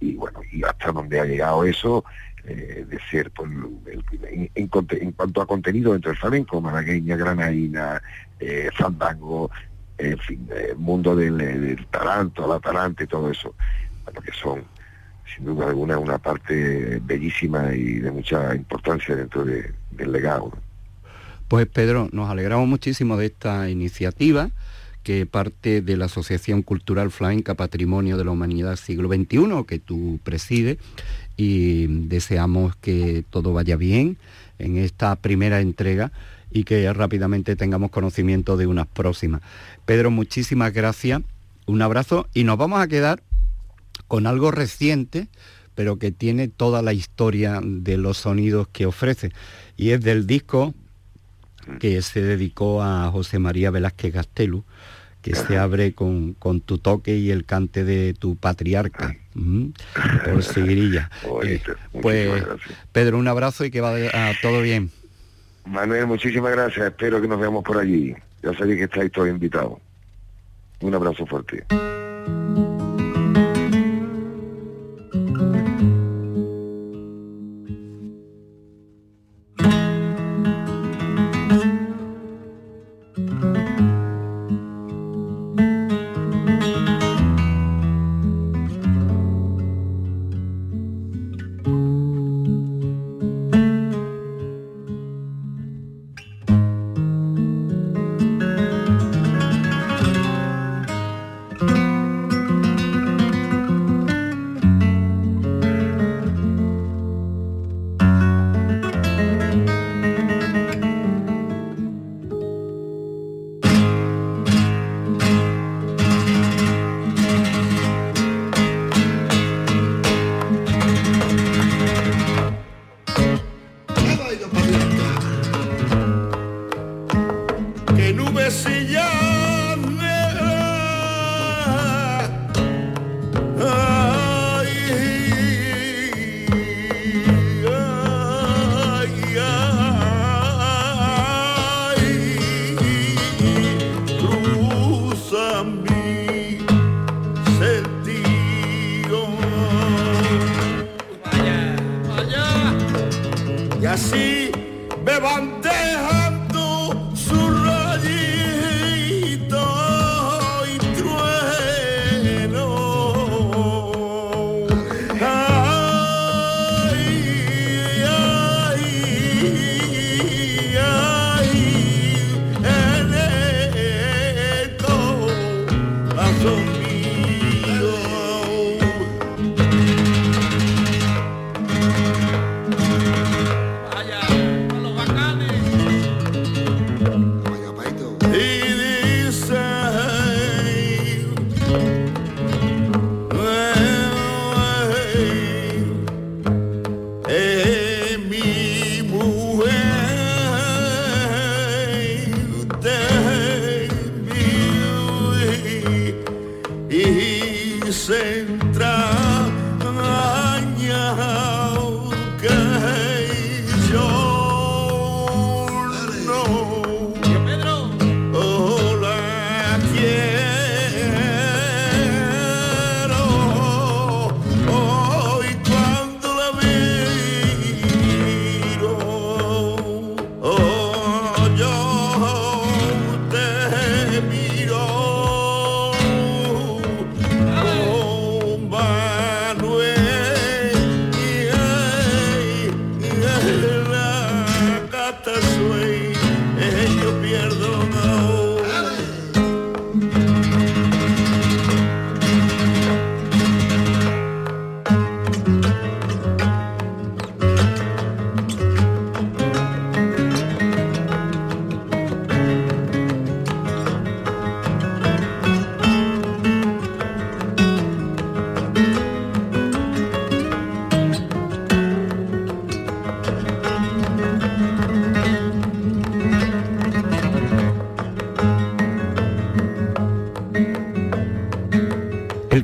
y, 0.00 0.14
bueno, 0.14 0.40
y 0.52 0.62
hasta 0.62 0.92
donde 0.92 1.18
ha 1.18 1.24
llegado 1.24 1.64
eso, 1.64 2.04
eh, 2.44 2.84
de 2.88 2.98
ser 3.10 3.30
pues, 3.32 3.50
en, 4.54 4.68
cuanto 4.68 5.42
a 5.42 5.46
contenido 5.46 5.92
dentro 5.92 6.10
del 6.10 6.20
flamenco, 6.20 6.60
malagueña, 6.60 7.16
granaína, 7.16 8.00
eh, 8.38 8.70
fandango, 8.74 9.50
en 9.98 10.18
fin, 10.18 10.48
el 10.54 10.76
mundo 10.76 11.14
del, 11.14 11.38
del 11.38 11.86
taranto, 11.86 12.46
la 12.46 12.60
talante, 12.60 13.06
todo 13.06 13.30
eso, 13.30 13.54
bueno, 14.04 14.20
que 14.20 14.32
son 14.32 14.64
sin 15.34 15.44
duda 15.44 15.68
alguna 15.68 15.98
una 15.98 16.18
parte 16.18 17.00
bellísima 17.04 17.74
y 17.74 17.98
de 18.00 18.10
mucha 18.10 18.54
importancia 18.54 19.14
dentro 19.14 19.44
del 19.44 20.12
legado. 20.12 20.52
Pues 21.48 21.66
Pedro, 21.66 22.08
nos 22.12 22.30
alegramos 22.30 22.68
muchísimo 22.68 23.16
de 23.16 23.26
esta 23.26 23.68
iniciativa 23.70 24.50
que 25.02 25.24
parte 25.26 25.80
de 25.80 25.96
la 25.96 26.06
Asociación 26.06 26.62
Cultural 26.62 27.10
Flamenca 27.10 27.54
Patrimonio 27.54 28.18
de 28.18 28.24
la 28.24 28.30
Humanidad 28.30 28.76
Siglo 28.76 29.08
XXI, 29.08 29.64
que 29.66 29.78
tú 29.78 30.20
presides, 30.22 30.78
y 31.36 31.86
deseamos 32.08 32.76
que 32.76 33.24
todo 33.30 33.52
vaya 33.52 33.76
bien 33.76 34.18
en 34.58 34.76
esta 34.76 35.16
primera 35.16 35.60
entrega 35.60 36.12
y 36.50 36.64
que 36.64 36.92
rápidamente 36.92 37.56
tengamos 37.56 37.90
conocimiento 37.90 38.56
de 38.56 38.66
unas 38.66 38.86
próximas. 38.86 39.42
Pedro, 39.84 40.10
muchísimas 40.10 40.72
gracias, 40.72 41.22
un 41.66 41.82
abrazo 41.82 42.28
y 42.34 42.44
nos 42.44 42.56
vamos 42.56 42.80
a 42.80 42.88
quedar 42.88 43.22
con 44.06 44.26
algo 44.26 44.50
reciente, 44.50 45.28
pero 45.74 45.98
que 45.98 46.10
tiene 46.10 46.48
toda 46.48 46.82
la 46.82 46.92
historia 46.92 47.60
de 47.62 47.96
los 47.98 48.18
sonidos 48.18 48.68
que 48.72 48.86
ofrece. 48.86 49.32
Y 49.76 49.90
es 49.90 50.00
del 50.00 50.26
disco 50.26 50.74
que 51.78 52.00
se 52.02 52.22
dedicó 52.22 52.82
a 52.82 53.10
José 53.10 53.38
María 53.38 53.70
Velázquez 53.70 54.14
Gastelu, 54.14 54.64
que 55.22 55.34
se 55.34 55.58
abre 55.58 55.92
con, 55.92 56.34
tu 56.64 56.78
toque 56.78 57.16
y 57.18 57.30
el 57.30 57.44
cante 57.44 57.84
de 57.84 58.14
tu 58.14 58.36
patriarca, 58.36 59.16
por 60.24 60.42
Seguirilla. 60.42 61.10
Eh, 61.44 61.60
pues 62.00 62.44
Pedro, 62.92 63.18
un 63.18 63.28
abrazo 63.28 63.64
y 63.64 63.70
que 63.70 63.80
vaya 63.80 64.10
todo 64.40 64.62
bien. 64.62 64.90
Manuel, 65.68 66.06
muchísimas 66.06 66.52
gracias, 66.52 66.86
espero 66.86 67.20
que 67.20 67.28
nos 67.28 67.38
veamos 67.38 67.62
por 67.62 67.78
allí. 67.78 68.14
Ya 68.42 68.54
sabéis 68.54 68.78
que 68.78 68.84
estáis 68.84 69.12
todos 69.12 69.28
invitados. 69.28 69.78
Un 70.80 70.94
abrazo 70.94 71.26
fuerte. 71.26 71.64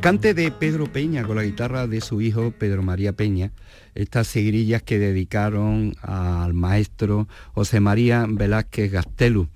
Cante 0.05 0.34
de 0.34 0.50
Pedro 0.50 0.92
Peña 0.92 1.24
con 1.24 1.36
la 1.36 1.44
guitarra 1.44 1.86
de 1.86 2.02
su 2.02 2.20
hijo 2.20 2.50
Pedro 2.50 2.82
María 2.82 3.14
Peña, 3.14 3.52
estas 3.94 4.26
seguirillas 4.26 4.82
que 4.82 4.98
dedicaron 4.98 5.94
al 6.02 6.52
maestro 6.52 7.26
José 7.55 7.80
María 7.80 8.26
Velázquez 8.28 8.92
Gastelu. 8.92 9.48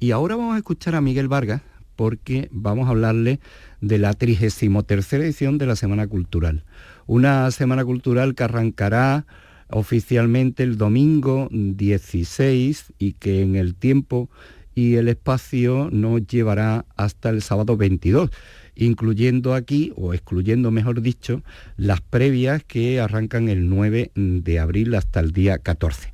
Y 0.00 0.10
ahora 0.10 0.34
vamos 0.34 0.56
a 0.56 0.58
escuchar 0.58 0.96
a 0.96 1.00
Miguel 1.00 1.28
Vargas 1.28 1.62
porque 1.94 2.48
vamos 2.50 2.88
a 2.88 2.90
hablarle 2.90 3.38
de 3.80 3.98
la 3.98 4.12
33 4.12 5.12
edición 5.12 5.56
de 5.56 5.66
la 5.66 5.76
Semana 5.76 6.08
Cultural. 6.08 6.64
Una 7.06 7.48
Semana 7.52 7.84
Cultural 7.84 8.34
que 8.34 8.42
arrancará 8.42 9.24
oficialmente 9.68 10.64
el 10.64 10.78
domingo 10.78 11.46
16 11.52 12.92
y 12.98 13.12
que 13.12 13.42
en 13.42 13.54
el 13.54 13.76
tiempo 13.76 14.30
y 14.74 14.96
el 14.96 15.06
espacio 15.06 15.90
nos 15.92 16.26
llevará 16.26 16.86
hasta 16.96 17.28
el 17.28 17.40
sábado 17.42 17.76
22 17.76 18.30
incluyendo 18.74 19.54
aquí, 19.54 19.92
o 19.96 20.14
excluyendo 20.14 20.70
mejor 20.70 21.02
dicho, 21.02 21.42
las 21.76 22.00
previas 22.00 22.64
que 22.64 23.00
arrancan 23.00 23.48
el 23.48 23.68
9 23.68 24.12
de 24.14 24.58
abril 24.58 24.94
hasta 24.94 25.20
el 25.20 25.32
día 25.32 25.58
14. 25.58 26.10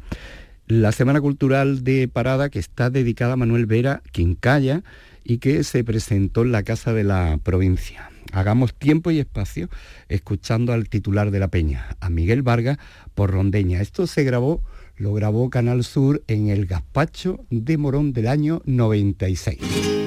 La 0.66 0.92
Semana 0.92 1.20
Cultural 1.20 1.82
de 1.82 2.08
Parada, 2.08 2.50
que 2.50 2.58
está 2.58 2.90
dedicada 2.90 3.34
a 3.34 3.36
Manuel 3.36 3.66
Vera 3.66 4.02
Quincalla 4.12 4.82
y 5.24 5.38
que 5.38 5.64
se 5.64 5.84
presentó 5.84 6.42
en 6.42 6.52
la 6.52 6.62
Casa 6.62 6.92
de 6.92 7.04
la 7.04 7.38
Provincia. 7.42 8.10
Hagamos 8.32 8.74
tiempo 8.74 9.10
y 9.10 9.18
espacio 9.18 9.70
escuchando 10.08 10.72
al 10.72 10.88
titular 10.88 11.30
de 11.30 11.38
la 11.38 11.48
peña, 11.48 11.96
a 12.00 12.10
Miguel 12.10 12.42
Vargas, 12.42 12.78
por 13.14 13.30
Rondeña. 13.30 13.80
Esto 13.80 14.06
se 14.06 14.24
grabó, 14.24 14.62
lo 14.96 15.14
grabó 15.14 15.48
Canal 15.48 15.84
Sur 15.84 16.22
en 16.26 16.48
el 16.48 16.66
Gazpacho 16.66 17.44
de 17.50 17.78
Morón 17.78 18.12
del 18.12 18.28
año 18.28 18.60
96. 18.66 19.97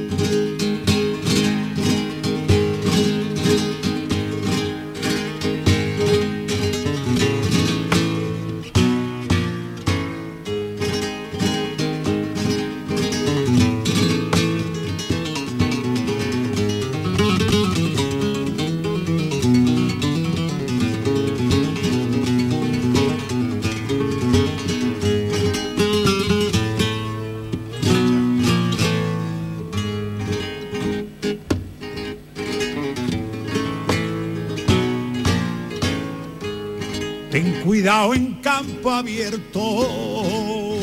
En 37.37 38.33
campo 38.41 38.91
abierto. 38.91 40.77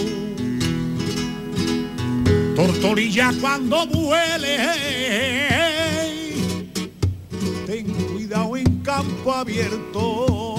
Tortorilla 2.56 3.32
cuando 3.40 3.86
vuele, 3.86 4.58
ten 7.66 7.86
cuidado 7.86 8.56
en 8.56 8.78
campo 8.82 9.32
abierto. 9.32 10.56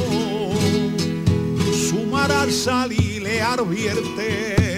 Su 1.89 2.05
mar 2.05 2.31
al 2.31 2.51
salir 2.51 3.23
le 3.23 3.41
advierte 3.41 4.69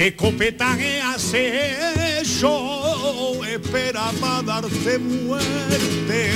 que 0.00 0.16
copeta 0.16 0.78
hace 1.12 2.22
eso, 2.22 3.44
espera 3.44 4.10
para 4.18 4.42
darte 4.42 4.98
muerte. 4.98 6.30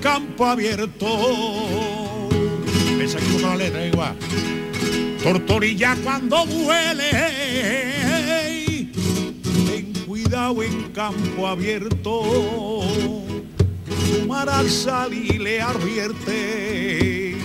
Campo 0.00 0.46
abierto. 0.46 1.06
Esa 3.00 3.18
que 3.18 3.38
la 3.40 3.56
letra 3.56 3.86
igual. 3.86 4.16
Tortorilla 5.22 5.96
cuando 6.02 6.46
vuele, 6.46 7.10
ten 9.66 9.92
cuidado 10.06 10.62
en 10.62 10.90
campo 10.92 11.46
abierto. 11.46 12.82
Su 14.08 14.26
mar 14.26 14.48
al 14.48 14.68
salir 14.68 15.40
le 15.40 15.60
advierte 15.60 17.36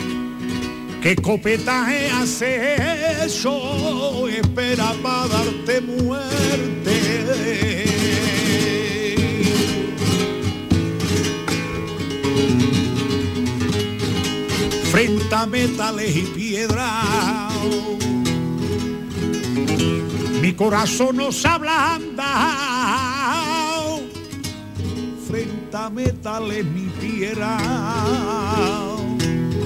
que 1.06 1.16
copetaje 1.18 2.10
hace 2.10 3.24
eso, 3.24 4.28
espera 4.28 4.92
para 5.04 5.28
darte 5.28 5.82
muerte. 5.82 7.75
Metales 15.46 16.16
y 16.16 16.22
piedra. 16.22 17.50
Mi 20.42 20.54
corazón 20.54 21.18
nos 21.18 21.46
ablanda 21.46 22.26
frente 25.28 25.76
a 25.76 25.90
metales 25.90 26.64
mi 26.64 26.88
piedra. 27.02 27.58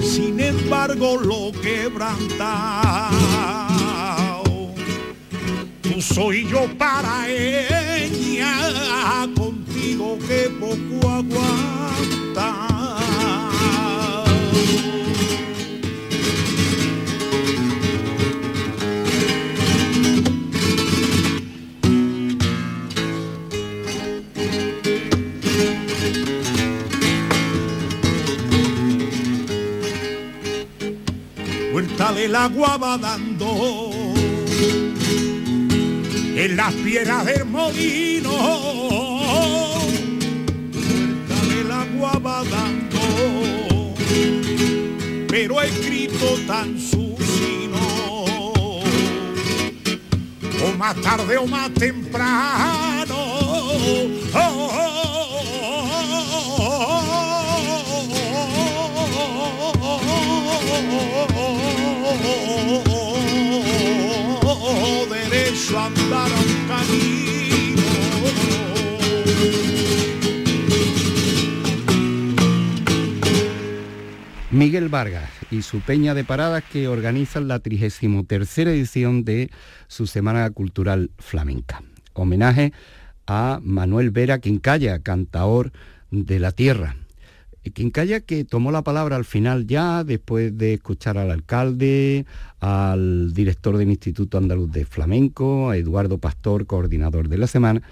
Sin 0.02 0.40
embargo 0.40 1.16
lo 1.18 1.52
quebranta. 1.60 3.10
Tú 5.82 6.02
soy 6.02 6.48
yo 6.48 6.66
para 6.76 7.28
ella, 7.28 8.52
contigo 9.36 10.18
que 10.26 10.50
poco 10.58 11.08
aguanta. 11.08 12.79
El 32.24 32.36
agua 32.36 32.76
va 32.76 32.98
dando 32.98 33.90
en 36.36 36.56
las 36.56 36.74
piedras 36.74 37.24
del 37.24 37.46
molino. 37.46 38.30
el 41.60 41.70
agua 41.70 42.18
va 42.18 42.44
dando, 42.44 43.94
pero 45.28 45.62
escrito 45.62 46.26
tan 46.46 46.78
susino. 46.78 47.78
O 50.62 50.76
más 50.76 50.96
tarde 51.00 51.38
o 51.38 51.46
más 51.46 51.72
temprano. 51.72 53.16
Miguel 74.50 74.88
Vargas 74.88 75.30
y 75.50 75.62
su 75.62 75.80
Peña 75.80 76.14
de 76.14 76.24
Paradas 76.24 76.64
que 76.64 76.88
organizan 76.88 77.46
la 77.46 77.60
33 77.60 78.58
edición 78.58 79.24
de 79.24 79.50
su 79.86 80.08
Semana 80.08 80.50
Cultural 80.50 81.10
Flamenca. 81.18 81.82
Homenaje 82.14 82.72
a 83.28 83.60
Manuel 83.62 84.10
Vera 84.10 84.40
Quincaya, 84.40 84.98
cantaor 84.98 85.70
de 86.10 86.40
la 86.40 86.50
tierra. 86.50 86.96
Quincalla 87.62 88.20
que 88.20 88.44
tomó 88.44 88.72
la 88.72 88.82
palabra 88.82 89.16
al 89.16 89.24
final 89.24 89.66
ya, 89.66 90.02
después 90.02 90.56
de 90.56 90.74
escuchar 90.74 91.18
al 91.18 91.30
alcalde, 91.30 92.24
al 92.58 93.34
director 93.34 93.76
del 93.76 93.90
Instituto 93.90 94.38
Andaluz 94.38 94.72
de 94.72 94.86
Flamenco, 94.86 95.70
a 95.70 95.76
Eduardo 95.76 96.18
Pastor, 96.18 96.66
coordinador 96.66 97.28
de 97.28 97.38
la 97.38 97.46
semana, 97.46 97.82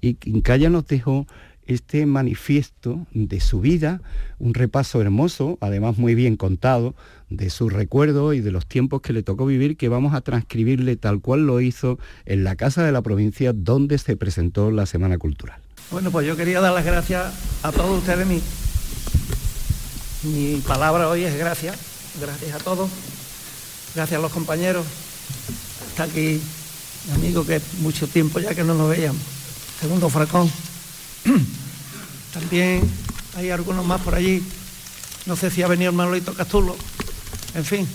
y 0.00 0.14
Quincalla 0.14 0.70
nos 0.70 0.86
dejó 0.86 1.26
este 1.68 2.06
manifiesto 2.06 3.06
de 3.12 3.40
su 3.40 3.60
vida, 3.60 4.00
un 4.38 4.54
repaso 4.54 5.02
hermoso, 5.02 5.58
además 5.60 5.98
muy 5.98 6.14
bien 6.14 6.36
contado, 6.36 6.94
de 7.28 7.50
sus 7.50 7.70
recuerdos 7.70 8.34
y 8.34 8.40
de 8.40 8.50
los 8.50 8.66
tiempos 8.66 9.02
que 9.02 9.12
le 9.12 9.22
tocó 9.22 9.44
vivir, 9.44 9.76
que 9.76 9.90
vamos 9.90 10.14
a 10.14 10.22
transcribirle 10.22 10.96
tal 10.96 11.20
cual 11.20 11.46
lo 11.46 11.60
hizo 11.60 11.98
en 12.24 12.42
la 12.42 12.56
Casa 12.56 12.82
de 12.84 12.92
la 12.92 13.02
Provincia 13.02 13.52
donde 13.52 13.98
se 13.98 14.16
presentó 14.16 14.70
la 14.70 14.86
Semana 14.86 15.18
Cultural. 15.18 15.60
Bueno, 15.90 16.10
pues 16.10 16.26
yo 16.26 16.36
quería 16.36 16.60
dar 16.60 16.72
las 16.72 16.86
gracias 16.86 17.60
a 17.62 17.70
todos 17.70 17.98
ustedes. 17.98 18.26
Mi, 18.26 18.40
mi 20.22 20.56
palabra 20.66 21.08
hoy 21.08 21.24
es 21.24 21.36
gracias, 21.36 21.76
gracias 22.20 22.54
a 22.54 22.58
todos, 22.58 22.88
gracias 23.94 24.18
a 24.18 24.22
los 24.22 24.32
compañeros. 24.32 24.84
Está 25.90 26.04
aquí 26.04 26.40
mi 27.08 27.12
amigo 27.14 27.44
que 27.46 27.60
mucho 27.80 28.06
tiempo 28.08 28.40
ya 28.40 28.54
que 28.54 28.64
no 28.64 28.74
nos 28.74 28.90
veíamos, 28.90 29.20
segundo 29.80 30.08
Fracón. 30.08 30.50
También 32.32 32.82
hay 33.36 33.50
algunos 33.50 33.84
más 33.86 34.00
por 34.00 34.14
allí. 34.14 34.42
No 35.26 35.36
sé 35.36 35.50
si 35.50 35.62
ha 35.62 35.68
venido 35.68 35.90
el 35.90 35.96
Manolito 35.96 36.34
Castulo. 36.34 36.76
En 37.54 37.64
fin, 37.64 37.88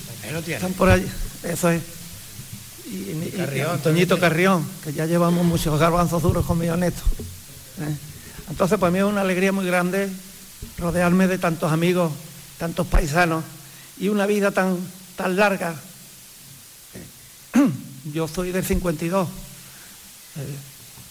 están 0.56 0.74
por 0.74 0.90
allí. 0.90 1.06
Eso 1.44 1.70
es. 1.70 1.82
Y, 2.92 2.96
y- 2.96 3.34
y 3.38 3.82
Toñito 3.82 4.20
Carrión, 4.20 4.66
que 4.84 4.94
ya 4.94 5.06
llevamos 5.06 5.46
muchos 5.46 5.80
garbanzos 5.80 6.22
duros 6.22 6.46
con 6.46 6.60
mi 6.60 6.70
honesto. 6.70 7.02
¿eh? 7.82 7.96
Entonces, 8.50 8.78
para 8.80 8.92
mí 8.92 9.00
es 9.00 9.06
una 9.06 9.22
alegría 9.22 9.52
muy 9.52 9.66
grande 9.66 10.10
rodearme 10.78 11.28
de 11.28 11.38
tantos 11.38 11.72
amigos, 11.72 12.12
tantos 12.58 12.88
paisanos 12.88 13.44
y 14.00 14.10
una 14.10 14.26
vida 14.26 14.52
tan, 14.52 14.78
tan 15.16 15.36
larga. 15.36 15.76
Yo 18.14 18.28
soy 18.28 18.52
del 18.52 18.66
52. 18.66 19.28
Eh, 20.36 20.56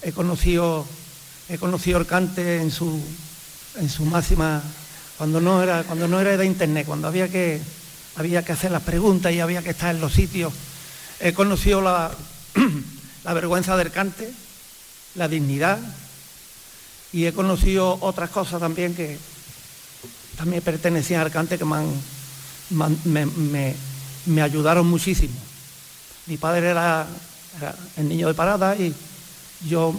he 0.03 0.13
conocido 0.13 0.87
he 1.49 1.59
conocido 1.59 1.99
el 1.99 2.07
cante 2.07 2.61
en 2.61 2.71
su 2.71 3.01
en 3.77 3.89
su 3.89 4.05
máxima 4.05 4.63
cuando 5.19 5.41
no 5.41 5.63
era 5.63 5.85
cuando 5.85 6.09
no 6.09 6.21
era 6.21 6.37
de 6.37 6.47
internet, 6.47 6.87
cuando 6.87 7.09
había 7.09 7.29
que 7.29 7.61
había 8.17 8.45
que 8.45 8.53
hacer 8.53 8.71
las 8.71 8.83
preguntas 8.83 9.33
y 9.33 9.41
había 9.41 9.63
que 9.63 9.71
estar 9.71 9.95
en 9.95 10.01
los 10.01 10.13
sitios. 10.13 10.53
He 11.21 11.33
conocido 11.33 11.81
la, 11.81 12.11
la 13.25 13.35
vergüenza 13.35 13.77
del 13.77 13.91
cante, 13.91 14.33
la 15.15 15.29
dignidad 15.29 15.79
y 17.13 17.27
he 17.27 17.33
conocido 17.33 17.99
otras 18.01 18.31
cosas 18.31 18.61
también 18.61 18.95
que 18.95 19.19
también 20.37 20.63
pertenecían 20.63 21.21
al 21.21 21.31
cante 21.31 21.59
que 21.59 21.65
me, 24.27 24.43
ayudaron 24.43 24.87
muchísimo. 24.87 25.35
Mi 26.27 26.37
padre 26.37 26.71
era, 26.71 27.07
el 27.97 28.09
niño 28.09 28.29
de 28.29 28.35
parada 28.35 28.77
y 28.77 28.95
yo 29.69 29.95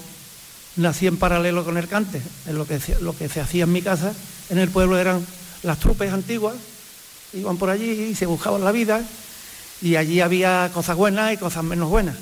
nací 0.76 1.08
en 1.08 1.18
paralelo 1.18 1.64
con 1.64 1.78
el 1.78 1.88
cante. 1.88 2.22
En 2.48 2.58
lo, 2.58 2.66
que, 2.66 2.80
lo 3.02 3.16
que 3.16 3.30
se 3.30 3.42
hacía 3.42 3.64
en 3.66 3.72
mi 3.72 3.82
casa, 3.82 4.14
en 4.50 4.58
el 4.58 4.70
pueblo 4.70 4.98
eran 4.98 5.26
las 5.64 5.80
trupes 5.80 6.12
antiguas, 6.12 6.56
iban 7.34 7.58
por 7.58 7.70
allí 7.70 7.90
y 7.90 8.16
se 8.16 8.26
buscaban 8.26 8.64
la 8.64 8.72
vida 8.72 9.02
y 9.82 9.96
allí 9.96 10.22
había 10.22 10.72
cosas 10.74 10.96
buenas 10.96 11.34
y 11.34 11.38
cosas 11.38 11.64
menos 11.64 11.90
buenas. 11.90 12.16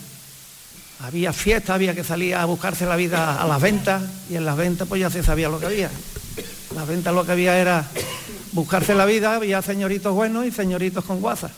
Había 1.00 1.34
fiestas, 1.34 1.76
había 1.76 1.96
que 1.96 2.04
salir 2.04 2.36
a 2.36 2.46
buscarse 2.46 2.86
la 2.86 2.96
vida 2.96 3.42
a 3.42 3.48
las 3.48 3.62
ventas 3.62 4.04
y 4.30 4.36
en 4.36 4.46
las 4.46 4.56
ventas 4.56 4.88
pues 4.88 5.02
ya 5.02 5.10
se 5.10 5.24
sabía 5.24 5.50
lo 5.50 5.60
que 5.60 5.66
había. 5.66 5.90
En 6.72 6.78
las 6.78 6.88
ventas 6.88 7.14
lo 7.14 7.26
que 7.26 7.34
había 7.34 7.58
era 7.58 7.88
buscarse 8.54 8.96
la 8.96 9.06
vida, 9.06 9.36
había 9.36 9.62
señoritos 9.62 10.14
buenos 10.14 10.46
y 10.46 10.52
señoritos 10.52 11.04
con 11.06 11.20
guasas. 11.22 11.52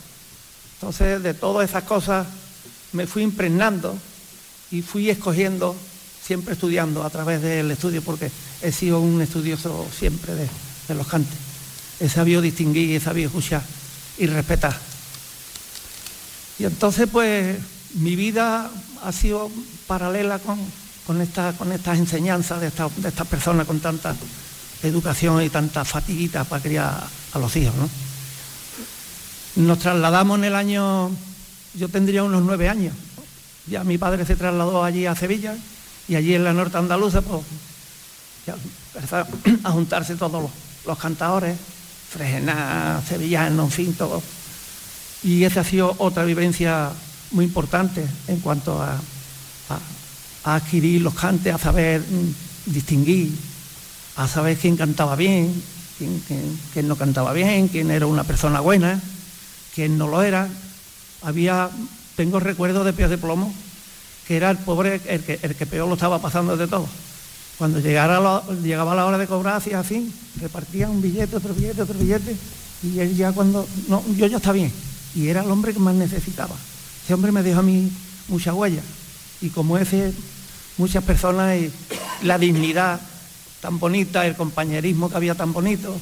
Entonces 0.74 1.22
de 1.22 1.34
todas 1.34 1.68
esas 1.68 1.84
cosas 1.84 2.26
me 2.92 3.06
fui 3.06 3.22
impregnando 3.22 3.96
y 4.70 4.82
fui 4.82 5.08
escogiendo, 5.10 5.76
siempre 6.24 6.54
estudiando 6.54 7.04
a 7.04 7.10
través 7.10 7.42
del 7.42 7.70
estudio, 7.70 8.02
porque 8.02 8.30
he 8.62 8.72
sido 8.72 9.00
un 9.00 9.20
estudioso 9.22 9.86
siempre 9.96 10.34
de, 10.34 10.94
los 10.94 11.06
cantes. 11.06 11.36
He 12.00 12.08
sabido 12.08 12.40
distinguir, 12.40 12.96
he 12.96 13.00
sabido 13.00 13.28
escuchar 13.28 13.62
y 14.18 14.26
respetar. 14.26 14.76
Y 16.58 16.64
entonces, 16.64 17.08
pues, 17.10 17.56
mi 17.94 18.16
vida 18.16 18.70
ha 19.02 19.12
sido 19.12 19.50
paralela 19.86 20.38
con, 21.06 21.20
esta- 21.20 21.54
estas 21.72 21.98
enseñanzas 21.98 22.60
de, 22.60 22.68
esta- 22.68 22.88
de 22.96 23.08
estas 23.08 23.26
personas 23.26 23.66
con 23.66 23.80
tanta 23.80 24.14
educación 24.88 25.42
y 25.42 25.50
tanta 25.50 25.84
fatiguita 25.84 26.44
para 26.44 26.62
criar 26.62 27.04
a 27.32 27.38
los 27.38 27.54
hijos, 27.56 27.74
¿no? 27.76 27.88
Nos 29.56 29.78
trasladamos 29.78 30.38
en 30.38 30.44
el 30.44 30.54
año, 30.56 31.10
yo 31.74 31.88
tendría 31.88 32.24
unos 32.24 32.42
nueve 32.42 32.68
años. 32.68 32.94
Ya 33.66 33.84
mi 33.84 33.98
padre 33.98 34.26
se 34.26 34.36
trasladó 34.36 34.82
allí 34.84 35.06
a 35.06 35.14
Sevilla 35.14 35.56
y 36.08 36.16
allí 36.16 36.34
en 36.34 36.44
la 36.44 36.52
norte 36.52 36.76
andaluza, 36.76 37.22
pues, 37.22 37.42
empezaron 38.94 39.28
a 39.64 39.70
juntarse 39.70 40.16
todos 40.16 40.42
los, 40.42 40.50
los 40.86 40.98
cantadores, 40.98 41.56
Fregená, 42.10 43.00
Sevillano, 43.08 43.64
en 43.64 43.70
fin, 43.70 43.94
todo. 43.94 44.22
Y 45.22 45.44
esa 45.44 45.60
ha 45.60 45.64
sido 45.64 45.94
otra 45.98 46.24
vivencia 46.24 46.90
muy 47.30 47.46
importante 47.46 48.04
en 48.28 48.40
cuanto 48.40 48.80
a, 48.82 48.92
a- 48.94 49.80
a 50.44 50.54
adquirir 50.56 51.00
los 51.00 51.14
cantes, 51.14 51.54
a 51.54 51.58
saber 51.58 52.00
mm, 52.02 52.70
distinguir, 52.72 53.32
a 54.16 54.28
saber 54.28 54.56
quién 54.56 54.76
cantaba 54.76 55.16
bien, 55.16 55.62
quién, 55.98 56.88
no 56.88 56.96
cantaba 56.96 57.32
bien, 57.32 57.68
quién 57.68 57.90
era 57.90 58.06
una 58.06 58.24
persona 58.24 58.60
buena, 58.60 59.00
quién 59.74 59.98
no 59.98 60.08
lo 60.08 60.22
era. 60.22 60.48
Había, 61.22 61.70
tengo 62.16 62.40
recuerdos 62.40 62.84
de 62.84 62.92
pies 62.92 63.10
de 63.10 63.18
plomo, 63.18 63.52
que 64.26 64.36
era 64.36 64.50
el 64.50 64.58
pobre 64.58 65.00
el 65.06 65.22
que, 65.22 65.38
el 65.42 65.54
que 65.54 65.66
peor 65.66 65.88
lo 65.88 65.94
estaba 65.94 66.20
pasando 66.20 66.56
de 66.56 66.66
todo. 66.66 66.86
Cuando 67.58 67.78
llegara 67.78 68.42
llegaba 68.62 68.94
la 68.94 69.06
hora 69.06 69.18
de 69.18 69.26
cobrar, 69.26 69.56
hacía 69.56 69.78
así, 69.80 70.12
repartía 70.40 70.88
un 70.88 71.00
billete, 71.00 71.36
otro 71.36 71.54
billete, 71.54 71.82
otro 71.82 71.98
billete, 71.98 72.36
y 72.82 72.98
él 72.98 73.16
ya 73.16 73.32
cuando, 73.32 73.66
no, 73.88 74.02
yo 74.16 74.26
ya 74.26 74.38
está 74.38 74.52
bien. 74.52 74.72
Y 75.14 75.28
era 75.28 75.42
el 75.42 75.50
hombre 75.50 75.72
que 75.72 75.78
más 75.78 75.94
necesitaba. 75.94 76.56
Ese 77.04 77.14
hombre 77.14 77.30
me 77.30 77.42
dejó 77.42 77.60
a 77.60 77.62
mí 77.62 77.90
mucha 78.28 78.52
huella. 78.52 78.82
Y 79.40 79.50
como 79.50 79.78
ese, 79.78 80.12
muchas 80.76 81.04
personas, 81.04 81.56
la 82.22 82.38
dignidad 82.38 83.00
tan 83.64 83.78
bonita, 83.78 84.26
el 84.26 84.36
compañerismo 84.36 85.08
que 85.08 85.16
había 85.16 85.34
tan 85.34 85.54
bonito, 85.54 85.96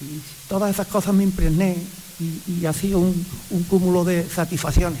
y 0.00 0.18
todas 0.48 0.70
esas 0.70 0.86
cosas 0.86 1.12
me 1.12 1.24
impregné 1.24 1.76
y, 2.18 2.52
y 2.60 2.64
ha 2.64 2.72
sido 2.72 3.00
un, 3.00 3.26
un 3.50 3.62
cúmulo 3.64 4.02
de 4.02 4.26
satisfacciones. 4.26 5.00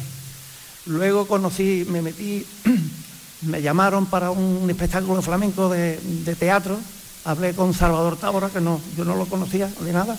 Luego 0.84 1.26
conocí, 1.26 1.86
me 1.88 2.02
metí, 2.02 2.44
me 3.48 3.62
llamaron 3.62 4.04
para 4.04 4.30
un 4.30 4.68
espectáculo 4.68 5.22
flamenco 5.22 5.70
de, 5.70 5.98
de 5.98 6.34
teatro, 6.34 6.78
hablé 7.24 7.54
con 7.54 7.72
Salvador 7.72 8.18
Tábora, 8.18 8.50
que 8.50 8.60
no, 8.60 8.78
yo 8.94 9.06
no 9.06 9.16
lo 9.16 9.24
conocía 9.24 9.70
de 9.80 9.92
nada, 9.94 10.18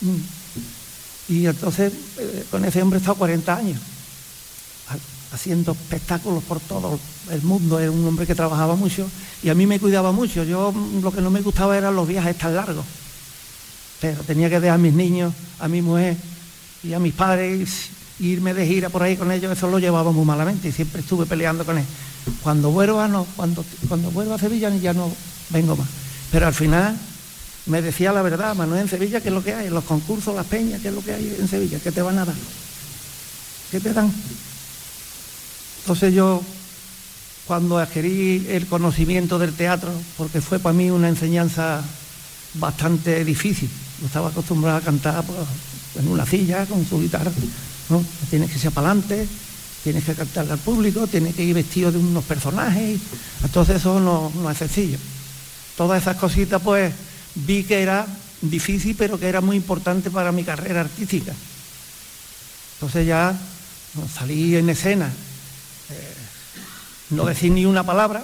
Mm. 0.00 1.32
y 1.32 1.46
entonces 1.46 1.92
eh, 2.18 2.44
con 2.50 2.64
ese 2.64 2.82
hombre 2.82 2.98
he 2.98 3.00
estado 3.00 3.16
40 3.16 3.56
años, 3.56 3.78
haciendo 5.34 5.72
espectáculos 5.72 6.44
por 6.44 6.60
todo 6.60 6.98
el 7.30 7.42
mundo, 7.42 7.80
era 7.80 7.90
un 7.90 8.06
hombre 8.06 8.24
que 8.24 8.36
trabajaba 8.36 8.76
mucho 8.76 9.10
y 9.42 9.48
a 9.48 9.54
mí 9.54 9.66
me 9.66 9.80
cuidaba 9.80 10.12
mucho, 10.12 10.44
yo 10.44 10.70
mm, 10.70 11.02
lo 11.02 11.12
que 11.12 11.20
no 11.20 11.30
me 11.30 11.40
gustaba 11.40 11.76
eran 11.76 11.96
los 11.96 12.06
viajes 12.06 12.38
tan 12.38 12.54
largos, 12.54 12.84
pero 14.00 14.22
tenía 14.22 14.48
que 14.48 14.60
dejar 14.60 14.76
a 14.76 14.78
mis 14.78 14.94
niños, 14.94 15.34
a 15.58 15.66
mi 15.66 15.82
mujer 15.82 16.16
y 16.84 16.92
a 16.92 17.00
mis 17.00 17.12
padres 17.12 17.88
irme 18.20 18.54
de 18.54 18.64
gira 18.64 18.90
por 18.90 19.02
ahí 19.02 19.16
con 19.16 19.32
ellos, 19.32 19.50
eso 19.50 19.68
lo 19.68 19.80
llevaba 19.80 20.12
muy 20.12 20.24
malamente 20.24 20.68
y 20.68 20.72
siempre 20.72 21.00
estuve 21.00 21.26
peleando 21.26 21.64
con 21.64 21.78
él. 21.78 21.84
Cuando 22.42 22.70
vuelva 22.70 23.08
no, 23.08 23.26
cuando, 23.34 23.64
cuando 23.88 24.12
vuelva 24.12 24.36
a 24.36 24.38
Sevilla 24.38 24.70
ya 24.70 24.94
no 24.94 25.10
vengo 25.50 25.74
más. 25.74 25.88
Pero 26.30 26.46
al 26.46 26.54
final 26.54 26.96
me 27.66 27.82
decía 27.82 28.12
la 28.12 28.22
verdad, 28.22 28.54
Manuel, 28.54 28.82
en 28.82 28.88
Sevilla, 28.88 29.20
¿qué 29.20 29.28
es 29.28 29.34
lo 29.34 29.42
que 29.42 29.52
hay? 29.52 29.66
En 29.66 29.74
los 29.74 29.84
concursos, 29.84 30.34
las 30.34 30.46
peñas, 30.46 30.80
¿qué 30.80 30.88
es 30.88 30.94
lo 30.94 31.02
que 31.02 31.12
hay 31.12 31.36
en 31.40 31.48
Sevilla? 31.48 31.80
¿Qué 31.80 31.90
te 31.90 32.02
van 32.02 32.18
a 32.18 32.24
dar? 32.24 32.36
¿Qué 33.70 33.80
te 33.80 33.92
dan? 33.92 34.12
Entonces 35.84 36.14
yo, 36.14 36.40
cuando 37.46 37.76
adquirí 37.76 38.46
el 38.48 38.66
conocimiento 38.66 39.38
del 39.38 39.52
teatro, 39.52 39.92
porque 40.16 40.40
fue 40.40 40.58
para 40.58 40.72
mí 40.72 40.88
una 40.88 41.10
enseñanza 41.10 41.82
bastante 42.54 43.22
difícil, 43.22 43.68
yo 44.00 44.06
estaba 44.06 44.30
acostumbrado 44.30 44.78
a 44.78 44.80
cantar 44.80 45.22
pues, 45.24 45.38
en 45.98 46.08
una 46.10 46.24
silla 46.24 46.64
con 46.64 46.86
su 46.88 47.02
guitarra, 47.02 47.30
¿no? 47.90 48.02
Tienes 48.30 48.50
que 48.50 48.58
ser 48.58 48.72
para 48.72 48.92
adelante, 48.92 49.28
tienes 49.82 50.04
que 50.04 50.14
cantarle 50.14 50.52
al 50.52 50.58
público, 50.58 51.06
tienes 51.06 51.34
que 51.34 51.44
ir 51.44 51.54
vestido 51.54 51.92
de 51.92 51.98
unos 51.98 52.24
personajes, 52.24 52.98
entonces 53.42 53.76
eso 53.76 54.00
no, 54.00 54.32
no 54.36 54.50
es 54.50 54.56
sencillo. 54.56 54.96
Todas 55.76 56.00
esas 56.00 56.16
cositas 56.16 56.62
pues 56.62 56.94
vi 57.34 57.62
que 57.64 57.82
era 57.82 58.06
difícil, 58.40 58.96
pero 58.96 59.20
que 59.20 59.28
era 59.28 59.42
muy 59.42 59.56
importante 59.56 60.10
para 60.10 60.32
mi 60.32 60.44
carrera 60.44 60.80
artística. 60.80 61.34
Entonces 62.76 63.06
ya 63.06 63.38
no, 63.96 64.08
salí 64.08 64.56
en 64.56 64.70
escena, 64.70 65.12
no 67.10 67.24
decir 67.24 67.52
ni 67.52 67.66
una 67.66 67.84
palabra, 67.84 68.22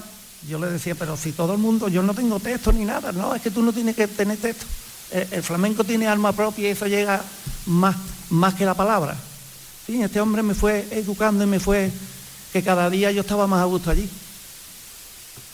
yo 0.49 0.59
le 0.59 0.70
decía, 0.70 0.95
pero 0.95 1.16
si 1.16 1.33
todo 1.33 1.53
el 1.53 1.59
mundo, 1.59 1.89
yo 1.89 2.03
no 2.03 2.14
tengo 2.14 2.41
texto 2.41 2.72
ni 2.72 2.85
nada, 2.85 3.12
no, 3.12 3.35
es 3.35 3.43
que 3.43 3.51
tú 3.51 3.62
no 3.62 3.72
tienes 3.72 3.95
que 3.95 4.09
tener 4.09 4.39
texto, 4.39 4.64
el, 5.11 5.43
flamenco 5.43 5.85
tiene 5.85 6.07
alma 6.07 6.33
propia 6.33 6.68
y 6.68 6.72
eso 6.72 6.87
llega 6.87 7.22
más, 7.66 7.97
más 8.31 8.55
que 8.55 8.64
la 8.64 8.74
palabra. 8.74 9.16
Sí, 9.87 10.01
este 10.01 10.20
hombre 10.20 10.43
me 10.43 10.55
fue 10.55 10.87
educando 10.93 11.45
y 11.45 11.47
me 11.47 11.61
fue 11.61 11.91
que 12.53 12.62
cada 12.62 12.89
día 12.91 13.11
yo 13.11 13.22
estaba 13.22 13.47
más 13.47 13.61
a 13.61 13.64
gusto 13.64 13.91
allí, 13.91 14.09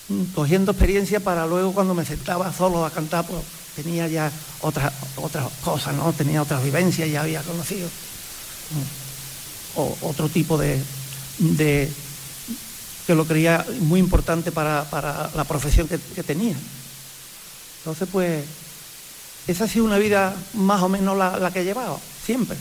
mm, 0.08 0.22
cogiendo 0.34 0.72
experiencia 0.72 1.20
para 1.20 1.46
luego 1.46 1.72
cuando 1.72 1.94
me 1.94 2.04
sentaba 2.04 2.52
solo 2.52 2.84
a 2.84 2.90
cantar, 2.90 3.26
pues 3.26 3.42
tenía 3.74 4.08
ya 4.08 4.30
otras 4.60 4.92
otras 5.16 5.50
cosas, 5.62 5.94
¿no? 5.94 6.12
Tenía 6.12 6.42
otras 6.42 6.62
vivencias, 6.62 7.10
ya 7.10 7.22
había 7.22 7.42
conocido 7.42 7.88
mm, 7.88 9.80
o, 9.80 9.98
otro 10.02 10.28
tipo 10.28 10.56
de, 10.58 10.82
de, 11.38 11.90
que 13.06 13.14
lo 13.14 13.24
creía 13.24 13.64
muy 13.80 14.00
importante 14.00 14.50
para, 14.50 14.84
la 15.34 15.44
profesión 15.44 15.88
que, 15.88 16.22
tenía. 16.22 16.56
Entonces, 17.78 18.08
pues, 18.10 18.44
esa 19.46 19.64
ha 19.64 19.68
sido 19.68 19.84
una 19.84 19.98
vida 19.98 20.34
más 20.54 20.82
o 20.82 20.88
menos 20.88 21.16
la, 21.16 21.50
que 21.52 21.60
he 21.60 21.64
llevado, 21.64 22.00
siempre. 22.24 22.56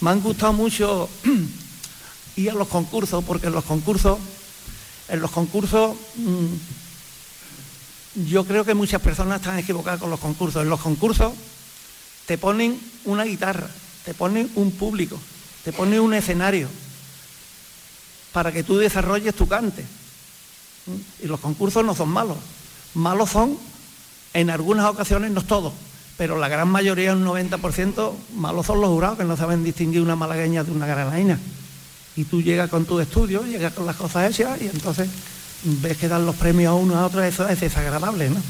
Me 0.00 0.10
han 0.10 0.20
gustado 0.20 0.52
mucho 0.52 1.08
ir 2.36 2.50
a 2.50 2.54
los 2.54 2.66
concursos, 2.66 3.24
porque 3.24 3.46
en 3.46 3.52
los 3.52 3.64
concursos, 3.64 4.18
en 5.08 5.20
los 5.20 5.30
concursos, 5.30 5.96
mm, 6.16 6.46
yo 8.28 8.44
creo 8.44 8.64
que 8.64 8.74
muchas 8.74 9.00
personas 9.00 9.40
están 9.40 9.58
equivocadas 9.58 10.00
con 10.00 10.10
los 10.10 10.18
concursos. 10.18 10.62
En 10.62 10.68
los 10.68 10.80
concursos 10.80 11.32
te 12.26 12.38
ponen 12.38 12.80
una 13.04 13.22
guitarra, 13.22 13.68
te 14.04 14.14
ponen 14.14 14.50
un 14.56 14.72
público, 14.72 15.16
te 15.62 15.72
ponen 15.72 16.00
un 16.00 16.14
escenario, 16.14 16.68
para 18.32 18.52
que 18.52 18.62
tú 18.62 18.76
desarrolles 18.78 19.34
tu 19.34 19.48
cante. 19.48 19.84
Y 21.22 21.26
los 21.26 21.40
concursos 21.40 21.84
no 21.84 21.94
son 21.94 22.08
malos. 22.08 22.36
Malos 22.94 23.30
son, 23.30 23.56
en 24.34 24.50
algunas 24.50 24.86
ocasiones, 24.86 25.30
no 25.30 25.42
todos, 25.42 25.72
pero 26.16 26.38
la 26.38 26.48
gran 26.48 26.68
mayoría, 26.68 27.12
un 27.12 27.24
90%, 27.24 28.12
malos 28.36 28.66
son 28.66 28.80
los 28.80 28.90
jurados 28.90 29.18
que 29.18 29.24
no 29.24 29.36
saben 29.36 29.64
distinguir 29.64 30.02
una 30.02 30.16
malagueña 30.16 30.64
de 30.64 30.72
una 30.72 30.86
granaina. 30.86 31.38
Y 32.16 32.24
tú 32.24 32.42
llegas 32.42 32.68
con 32.68 32.84
tu 32.84 32.98
estudio, 33.00 33.44
llegas 33.44 33.72
con 33.72 33.86
las 33.86 33.96
cosas 33.96 34.30
hechas 34.30 34.60
y 34.60 34.66
entonces 34.66 35.08
ves 35.62 35.96
que 35.96 36.08
dan 36.08 36.26
los 36.26 36.34
premios 36.34 36.70
a 36.70 36.74
uno 36.74 36.96
a 36.98 37.06
otro, 37.06 37.22
eso 37.22 37.48
es 37.48 37.60
desagradable, 37.60 38.30
¿no? 38.30 38.42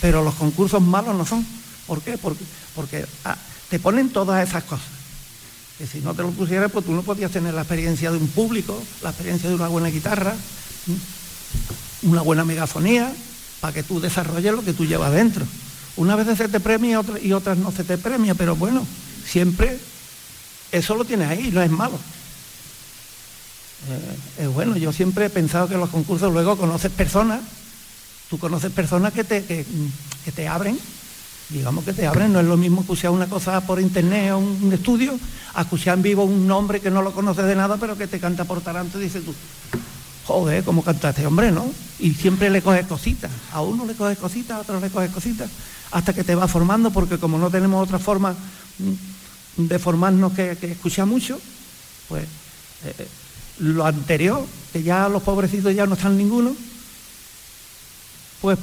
Pero 0.00 0.22
los 0.22 0.34
concursos 0.34 0.80
malos 0.80 1.16
no 1.16 1.26
son. 1.26 1.44
¿Por 1.86 2.00
qué? 2.02 2.16
Porque, 2.18 2.44
porque 2.74 3.04
ah, 3.24 3.36
te 3.68 3.80
ponen 3.80 4.10
todas 4.10 4.46
esas 4.46 4.62
cosas 4.64 4.97
que 5.78 5.86
si 5.86 6.00
no 6.00 6.12
te 6.12 6.22
lo 6.22 6.30
pusieras, 6.32 6.72
pues 6.72 6.84
tú 6.84 6.92
no 6.92 7.02
podías 7.02 7.30
tener 7.30 7.54
la 7.54 7.60
experiencia 7.62 8.10
de 8.10 8.18
un 8.18 8.26
público, 8.26 8.82
la 9.00 9.10
experiencia 9.10 9.48
de 9.48 9.54
una 9.54 9.68
buena 9.68 9.88
guitarra, 9.88 10.34
una 12.02 12.20
buena 12.22 12.44
megafonía, 12.44 13.12
para 13.60 13.72
que 13.72 13.84
tú 13.84 14.00
desarrolles 14.00 14.52
lo 14.52 14.64
que 14.64 14.72
tú 14.72 14.84
llevas 14.84 15.12
dentro. 15.12 15.46
Una 15.96 16.16
vez 16.16 16.36
se 16.36 16.48
te 16.48 16.58
premia 16.58 17.00
y 17.22 17.32
otras 17.32 17.58
no 17.58 17.70
se 17.70 17.84
te 17.84 17.96
premia, 17.96 18.34
pero 18.34 18.56
bueno, 18.56 18.84
siempre 19.24 19.78
eso 20.72 20.96
lo 20.96 21.04
tienes 21.04 21.28
ahí, 21.28 21.50
no 21.52 21.62
es 21.62 21.70
malo. 21.70 21.98
Eh, 23.88 24.42
es 24.44 24.48
bueno, 24.48 24.76
yo 24.76 24.92
siempre 24.92 25.26
he 25.26 25.30
pensado 25.30 25.68
que 25.68 25.76
los 25.76 25.90
concursos 25.90 26.32
luego 26.32 26.56
conoces 26.56 26.90
personas, 26.90 27.40
tú 28.28 28.38
conoces 28.38 28.72
personas 28.72 29.12
que 29.12 29.22
te, 29.22 29.44
que 29.44 30.32
te 30.34 30.48
abren 30.48 30.76
digamos 31.48 31.84
que 31.84 31.92
te 31.92 32.06
abren, 32.06 32.32
no 32.32 32.40
es 32.40 32.46
lo 32.46 32.56
mismo 32.56 32.82
escuchar 32.82 33.10
una 33.10 33.26
cosa 33.26 33.60
por 33.62 33.80
internet 33.80 34.32
o 34.32 34.38
un 34.38 34.72
estudio, 34.72 35.18
a 35.54 35.62
escuchar 35.62 35.96
en 35.96 36.02
vivo 36.02 36.24
un 36.24 36.46
nombre 36.46 36.80
que 36.80 36.90
no 36.90 37.02
lo 37.02 37.12
conoces 37.12 37.46
de 37.46 37.54
nada, 37.54 37.76
pero 37.78 37.96
que 37.96 38.06
te 38.06 38.20
canta 38.20 38.44
por 38.44 38.60
taranto 38.60 39.00
y 39.00 39.04
dices 39.04 39.24
tú, 39.24 39.34
joder, 40.26 40.62
¿cómo 40.62 40.82
canta 40.82 41.10
este 41.10 41.26
hombre, 41.26 41.50
no? 41.50 41.66
Y 41.98 42.12
siempre 42.12 42.50
le 42.50 42.60
coges 42.60 42.86
cositas, 42.86 43.30
a 43.52 43.62
uno 43.62 43.86
le 43.86 43.94
coges 43.94 44.18
cositas, 44.18 44.58
a 44.58 44.60
otro 44.60 44.78
le 44.78 44.90
coges 44.90 45.10
cositas, 45.10 45.50
hasta 45.90 46.12
que 46.12 46.22
te 46.22 46.34
va 46.34 46.46
formando, 46.46 46.90
porque 46.90 47.18
como 47.18 47.38
no 47.38 47.50
tenemos 47.50 47.82
otra 47.82 47.98
forma 47.98 48.34
mm, 48.78 49.66
de 49.68 49.78
formarnos 49.78 50.32
que, 50.34 50.56
escuchar 50.60 51.06
mucho, 51.06 51.40
pues 52.08 52.24
eh, 52.84 53.08
lo 53.60 53.86
anterior, 53.86 54.44
que 54.72 54.82
ya 54.82 55.08
los 55.08 55.22
pobrecitos 55.22 55.74
ya 55.74 55.86
no 55.86 55.94
están 55.94 56.16
ninguno, 56.16 56.54
pues 58.42 58.58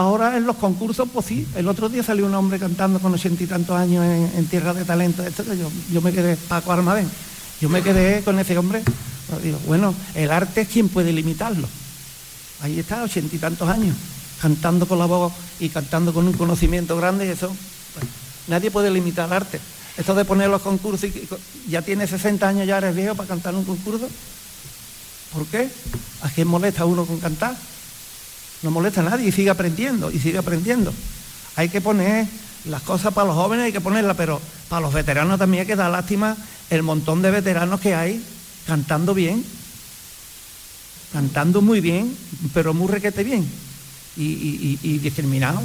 Ahora 0.00 0.34
en 0.38 0.46
los 0.46 0.56
concursos, 0.56 1.06
pues 1.12 1.26
sí, 1.26 1.46
el 1.56 1.68
otro 1.68 1.90
día 1.90 2.02
salió 2.02 2.24
un 2.24 2.34
hombre 2.34 2.58
cantando 2.58 3.00
con 3.00 3.12
ochenta 3.12 3.44
y 3.44 3.46
tantos 3.46 3.76
años 3.76 4.02
en, 4.02 4.46
Tierra 4.46 4.72
de 4.72 4.86
Talento, 4.86 5.22
Yo, 5.28 5.70
yo 5.92 6.00
me 6.00 6.10
quedé, 6.10 6.38
Paco 6.38 6.72
Armabén, 6.72 7.06
yo 7.60 7.68
me 7.68 7.82
quedé 7.82 8.22
con 8.22 8.38
ese 8.38 8.56
hombre. 8.56 8.82
Digo, 9.42 9.58
bueno, 9.66 9.94
el 10.14 10.30
arte 10.30 10.62
es 10.62 10.68
quien 10.68 10.88
puede 10.88 11.12
limitarlo. 11.12 11.68
Ahí 12.62 12.80
está, 12.80 13.02
ochenta 13.02 13.36
y 13.36 13.38
tantos 13.38 13.68
años, 13.68 13.94
cantando 14.40 14.88
con 14.88 14.98
la 14.98 15.04
voz 15.04 15.34
y 15.58 15.68
cantando 15.68 16.14
con 16.14 16.26
un 16.26 16.32
conocimiento 16.32 16.96
grande, 16.96 17.30
eso, 17.30 17.54
pues, 17.92 18.06
nadie 18.48 18.70
puede 18.70 18.90
limitar 18.90 19.26
el 19.26 19.34
arte. 19.34 19.60
Esto 19.98 20.14
de 20.14 20.24
poner 20.24 20.48
los 20.48 20.62
concursos, 20.62 21.10
y, 21.10 21.28
ya 21.68 21.82
tiene 21.82 22.06
60 22.06 22.48
años, 22.48 22.66
ya 22.66 22.78
eres 22.78 22.96
viejo 22.96 23.16
para 23.16 23.28
cantar 23.28 23.54
un 23.54 23.64
concurso. 23.64 24.08
¿Por 25.34 25.44
qué? 25.44 25.68
¿A 26.22 26.30
quién 26.30 26.48
molesta 26.48 26.86
uno 26.86 27.04
con 27.04 27.20
cantar? 27.20 27.54
No 28.62 28.70
molesta 28.70 29.00
a 29.00 29.04
nadie 29.04 29.28
y 29.28 29.32
sigue 29.32 29.50
aprendiendo 29.50 30.10
y 30.10 30.18
sigue 30.18 30.38
aprendiendo. 30.38 30.92
Hay 31.56 31.68
que 31.68 31.80
poner 31.80 32.26
las 32.66 32.82
cosas 32.82 33.12
para 33.14 33.28
los 33.28 33.36
jóvenes, 33.36 33.66
hay 33.66 33.72
que 33.72 33.80
ponerlas, 33.80 34.16
pero 34.16 34.40
para 34.68 34.82
los 34.82 34.92
veteranos 34.92 35.38
también 35.38 35.62
hay 35.62 35.66
que 35.66 35.76
dar 35.76 35.90
lástima 35.90 36.36
el 36.68 36.82
montón 36.82 37.22
de 37.22 37.30
veteranos 37.30 37.80
que 37.80 37.94
hay 37.94 38.22
cantando 38.66 39.14
bien, 39.14 39.44
cantando 41.12 41.62
muy 41.62 41.80
bien, 41.80 42.16
pero 42.54 42.74
muy 42.74 42.88
requete 42.88 43.24
bien 43.24 43.48
y, 44.16 44.78
y, 44.82 44.98
discriminados. 44.98 45.62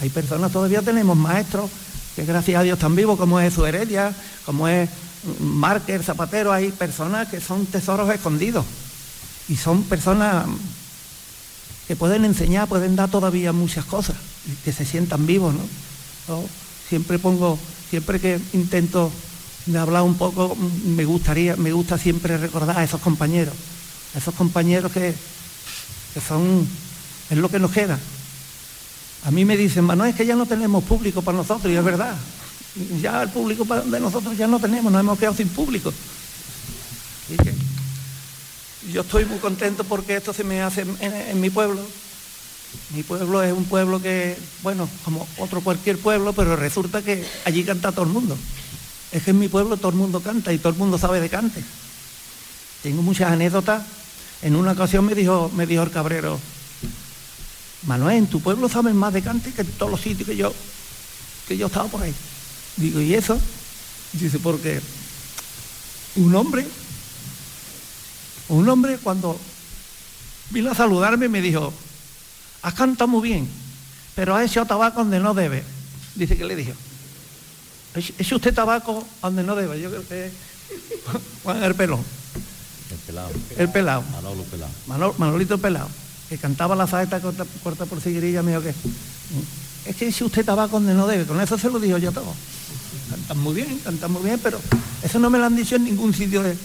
Hay 0.00 0.08
personas, 0.10 0.52
todavía 0.52 0.82
tenemos 0.82 1.16
maestros 1.16 1.70
que 2.14 2.24
gracias 2.24 2.60
a 2.60 2.62
Dios 2.62 2.78
están 2.78 2.94
vivos, 2.94 3.18
como 3.18 3.40
es 3.40 3.52
su 3.52 3.66
Heredia, 3.66 4.14
como 4.46 4.68
es 4.68 4.88
Márquez, 5.40 6.04
Zapatero, 6.04 6.52
hay 6.52 6.70
personas 6.70 7.28
que 7.28 7.40
son 7.40 7.66
tesoros 7.66 8.08
escondidos 8.10 8.64
y 9.48 9.56
son 9.56 9.82
personas 9.82 10.46
que 11.88 11.96
pueden 11.96 12.26
enseñar, 12.26 12.68
pueden 12.68 12.96
dar 12.96 13.10
todavía 13.10 13.52
muchas 13.52 13.86
cosas, 13.86 14.16
que 14.62 14.72
se 14.74 14.84
sientan 14.84 15.26
vivos, 15.26 15.54
¿no? 15.54 16.44
siempre 16.86 17.18
pongo, 17.18 17.58
siempre 17.88 18.20
que 18.20 18.38
intento 18.52 19.10
hablar 19.74 20.02
un 20.02 20.14
poco, 20.14 20.54
me 20.84 21.06
gustaría, 21.06 21.56
me 21.56 21.72
gusta 21.72 21.96
siempre 21.96 22.36
recordar 22.36 22.78
a 22.78 22.84
esos 22.84 23.00
compañeros, 23.00 23.54
a 24.14 24.18
esos 24.18 24.34
compañeros 24.34 24.92
que, 24.92 25.14
que 26.12 26.20
son, 26.20 26.68
es 27.30 27.38
lo 27.38 27.48
que 27.48 27.58
nos 27.58 27.72
queda. 27.72 27.98
A 29.24 29.30
mí 29.30 29.46
me 29.46 29.56
dicen, 29.56 29.84
Manuel, 29.84 30.10
es 30.10 30.16
que 30.16 30.26
ya 30.26 30.36
no 30.36 30.44
tenemos 30.44 30.84
público 30.84 31.22
para 31.22 31.38
nosotros, 31.38 31.72
y 31.72 31.76
es 31.76 31.84
verdad. 31.84 32.14
Ya 33.00 33.22
el 33.22 33.30
público 33.30 33.64
de 33.64 33.98
nosotros 33.98 34.36
ya 34.36 34.46
no 34.46 34.60
tenemos, 34.60 34.92
nos 34.92 35.00
hemos 35.00 35.18
quedado 35.18 35.36
sin 35.36 35.48
público. 35.48 35.90
Yo 38.92 39.02
estoy 39.02 39.26
muy 39.26 39.38
contento 39.38 39.84
porque 39.84 40.16
esto 40.16 40.32
se 40.32 40.44
me 40.44 40.62
hace 40.62 40.86
en, 41.00 41.40
mi 41.40 41.50
pueblo. 41.50 41.80
Mi 42.94 43.02
pueblo 43.02 43.42
es 43.42 43.52
un 43.52 43.64
pueblo 43.64 44.00
que, 44.00 44.36
bueno, 44.62 44.88
como 45.04 45.26
otro 45.38 45.60
cualquier 45.60 45.98
pueblo, 45.98 46.32
pero 46.32 46.56
resulta 46.56 47.02
que 47.02 47.24
allí 47.44 47.64
canta 47.64 47.92
todo 47.92 48.04
el 48.04 48.10
mundo. 48.10 48.36
Es 49.12 49.22
que 49.22 49.30
en 49.30 49.38
mi 49.38 49.48
pueblo 49.48 49.76
todo 49.76 49.90
el 49.90 49.96
mundo 49.96 50.20
canta 50.20 50.52
y 50.52 50.58
todo 50.58 50.70
el 50.70 50.78
mundo 50.78 50.96
sabe 50.96 51.20
de 51.20 51.28
cante. 51.28 51.62
Tengo 52.82 53.02
muchas 53.02 53.30
anécdotas. 53.30 53.82
En 54.40 54.56
una 54.56 54.72
ocasión 54.72 55.04
me 55.04 55.14
dijo, 55.14 55.50
me 55.54 55.66
dijo 55.66 55.82
el 55.82 55.90
cabrero, 55.90 56.38
Manuel, 57.86 58.18
en 58.18 58.26
tu 58.26 58.40
pueblo 58.40 58.68
saben 58.68 58.96
más 58.96 59.12
de 59.12 59.22
cante 59.22 59.52
que 59.52 59.62
en 59.62 59.72
todos 59.72 59.90
los 59.90 60.00
sitios 60.00 60.28
que 60.28 60.36
yo, 60.36 60.52
que 61.46 61.56
yo 61.56 61.66
he 61.66 61.68
estado 61.68 61.88
por 61.88 62.02
ahí. 62.02 62.14
Digo, 62.76 63.00
¿y 63.00 63.14
eso? 63.14 63.38
Dice, 64.12 64.38
porque 64.38 64.80
un 66.16 66.34
hombre 66.34 66.66
un 68.48 68.68
hombre 68.68 68.98
cuando 68.98 69.38
vino 70.50 70.70
a 70.70 70.74
saludarme 70.74 71.28
me 71.28 71.40
dijo, 71.40 71.72
has 72.62 72.74
cantado 72.74 73.08
muy 73.08 73.28
bien, 73.28 73.48
pero 74.14 74.34
ha 74.34 74.44
hecho 74.44 74.64
tabaco 74.64 75.00
donde 75.00 75.20
no 75.20 75.34
debe. 75.34 75.62
Dice 76.14 76.36
que 76.36 76.44
le 76.44 76.56
dijo, 76.56 76.72
¿es 77.94 78.32
usted 78.32 78.54
tabaco 78.54 79.06
donde 79.22 79.42
no 79.42 79.54
debe? 79.54 79.80
Yo 79.80 79.90
creo 79.90 80.06
que 80.08 80.30
Juan 81.42 81.62
el 81.62 81.74
pelón. 81.74 82.00
El 82.90 82.98
pelado. 82.98 83.30
El 83.56 83.70
pelado. 83.70 84.02
Manolo 84.12 84.42
pelado. 84.44 85.14
Manolito 85.18 85.58
pelado, 85.58 85.88
que 86.28 86.38
cantaba 86.38 86.74
la 86.74 86.86
saeta 86.86 87.20
corta, 87.20 87.44
corta 87.62 87.86
por 87.86 88.00
siguirilla, 88.00 88.42
me 88.42 88.52
dijo 88.52 88.62
que 88.62 88.74
es 89.84 89.96
que 89.96 90.12
si 90.12 90.24
usted 90.24 90.44
tabaco 90.44 90.78
donde 90.78 90.94
no 90.94 91.06
debe, 91.06 91.24
con 91.24 91.40
eso 91.40 91.58
se 91.58 91.70
lo 91.70 91.78
dijo 91.78 91.98
yo 91.98 92.12
todo. 92.12 92.34
Cantan 93.10 93.38
muy 93.38 93.54
bien, 93.54 93.78
cantan 93.84 94.12
muy 94.12 94.22
bien, 94.22 94.40
pero 94.42 94.60
eso 95.02 95.18
no 95.18 95.30
me 95.30 95.38
lo 95.38 95.46
han 95.46 95.56
dicho 95.56 95.76
en 95.76 95.84
ningún 95.84 96.12
sitio 96.12 96.42
de, 96.42 96.56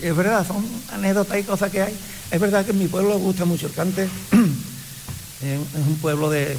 es 0.00 0.16
verdad, 0.16 0.46
son 0.46 0.64
anécdotas 0.92 1.38
y 1.38 1.42
cosas 1.42 1.70
que 1.70 1.82
hay. 1.82 1.96
Es 2.30 2.40
verdad 2.40 2.64
que 2.64 2.72
en 2.72 2.78
mi 2.78 2.88
pueblo 2.88 3.18
gusta 3.18 3.44
mucho 3.44 3.66
el 3.66 3.72
cante. 3.72 4.04
es 5.42 5.86
un 5.86 5.96
pueblo 6.00 6.30
de... 6.30 6.56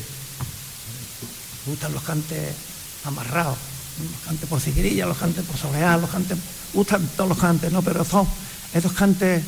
gustan 1.66 1.94
los 1.94 2.04
cantes 2.04 2.56
amarrados, 3.04 3.58
los 4.02 4.22
cantes 4.26 4.50
por 4.50 4.62
siguirilla, 4.62 5.06
los 5.06 5.18
cantes 5.18 5.46
por 5.46 5.58
soleá, 5.58 5.98
los 5.98 6.10
cantes... 6.10 6.38
gustan 6.74 7.08
todos 7.16 7.30
los 7.30 7.38
cantes, 7.38 7.72
¿no? 7.72 7.82
Pero 7.82 8.04
son 8.04 8.28
esos 8.74 8.92
cantes, 8.94 9.44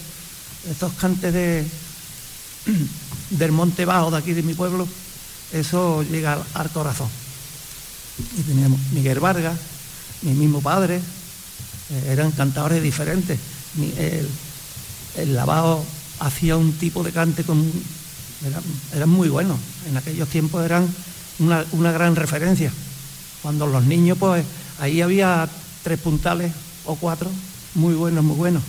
estos 0.70 0.94
cantes 0.94 1.34
de, 1.34 1.66
del 3.32 3.52
monte 3.52 3.86
bajo 3.86 4.12
de 4.12 4.18
aquí 4.18 4.34
de 4.34 4.44
mi 4.44 4.54
pueblo, 4.54 4.88
eso 5.52 6.04
llega 6.04 6.38
al, 6.54 6.70
corazón. 6.70 7.10
y 8.38 8.42
teníamos 8.44 8.80
Miguel 8.92 9.20
Vargas, 9.20 9.58
mi 10.22 10.34
mismo 10.34 10.62
padre, 10.62 10.98
eh, 10.98 12.10
eran 12.10 12.32
cantadores 12.32 12.84
diferentes. 12.84 13.40
El, 13.78 14.28
el 15.18 15.36
lavado 15.36 15.84
hacía 16.20 16.58
un 16.58 16.74
tipo 16.74 17.04
de 17.04 17.12
cante 17.12 17.44
con 17.44 17.72
eran, 18.46 18.64
eran 18.94 19.10
muy 19.10 19.30
buenos. 19.30 19.58
En 19.88 19.98
aquellos 19.98 20.30
tiempos 20.30 20.64
eran 20.64 20.88
una, 21.40 21.66
una 21.72 21.92
gran 21.92 22.16
referencia. 22.16 22.72
Cuando 23.42 23.68
los 23.68 23.84
niños, 23.86 24.18
pues 24.18 24.46
ahí 24.80 25.02
había 25.02 25.48
tres 25.84 26.00
puntales 26.00 26.52
o 26.86 26.96
cuatro, 26.96 27.30
muy 27.76 27.94
buenos, 27.94 28.24
muy 28.24 28.36
buenos. 28.36 28.64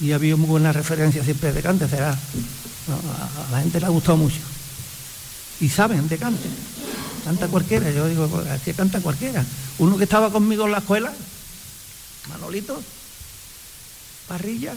Y 0.00 0.12
había 0.12 0.36
muy 0.36 0.48
buena 0.48 0.72
referencia 0.72 1.22
siempre 1.22 1.52
de 1.52 1.62
cante. 1.62 1.86
No, 1.86 2.94
a, 2.94 3.52
la 3.52 3.60
gente 3.60 3.78
le 3.80 3.86
ha 3.86 3.90
gustado 3.90 4.18
mucho. 4.18 4.40
Y 5.60 5.68
saben 5.68 6.08
de 6.08 6.18
cante. 6.18 6.48
Canta 7.24 7.46
cualquiera. 7.48 7.90
Yo 7.90 8.08
digo, 8.08 8.26
pues, 8.26 8.46
es 8.48 8.62
que 8.62 8.74
canta 8.74 9.00
cualquiera. 9.00 9.44
Uno 9.78 9.96
que 9.96 10.04
estaba 10.04 10.30
conmigo 10.30 10.66
en 10.66 10.72
la 10.72 10.78
escuela, 10.78 11.12
Manolito, 12.28 12.82
Parrilla, 14.28 14.74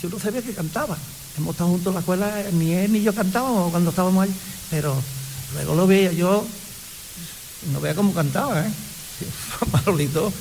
yo 0.00 0.08
no 0.08 0.18
sabía 0.18 0.42
que 0.42 0.52
cantaba. 0.52 0.96
Hemos 1.36 1.54
estado 1.54 1.70
juntos 1.70 1.88
en 1.88 1.94
la 1.94 2.00
escuela, 2.00 2.44
ni 2.52 2.72
él 2.72 2.92
ni 2.92 3.02
yo 3.02 3.14
cantábamos 3.14 3.70
cuando 3.70 3.90
estábamos 3.90 4.24
ahí, 4.24 4.34
pero 4.70 4.94
luego 5.54 5.74
lo 5.74 5.86
veía 5.86 6.12
yo, 6.12 6.46
no 7.72 7.80
veía 7.80 7.94
cómo 7.94 8.12
cantaba, 8.12 8.66
¿eh? 8.66 8.70
Manolito, 9.72 10.32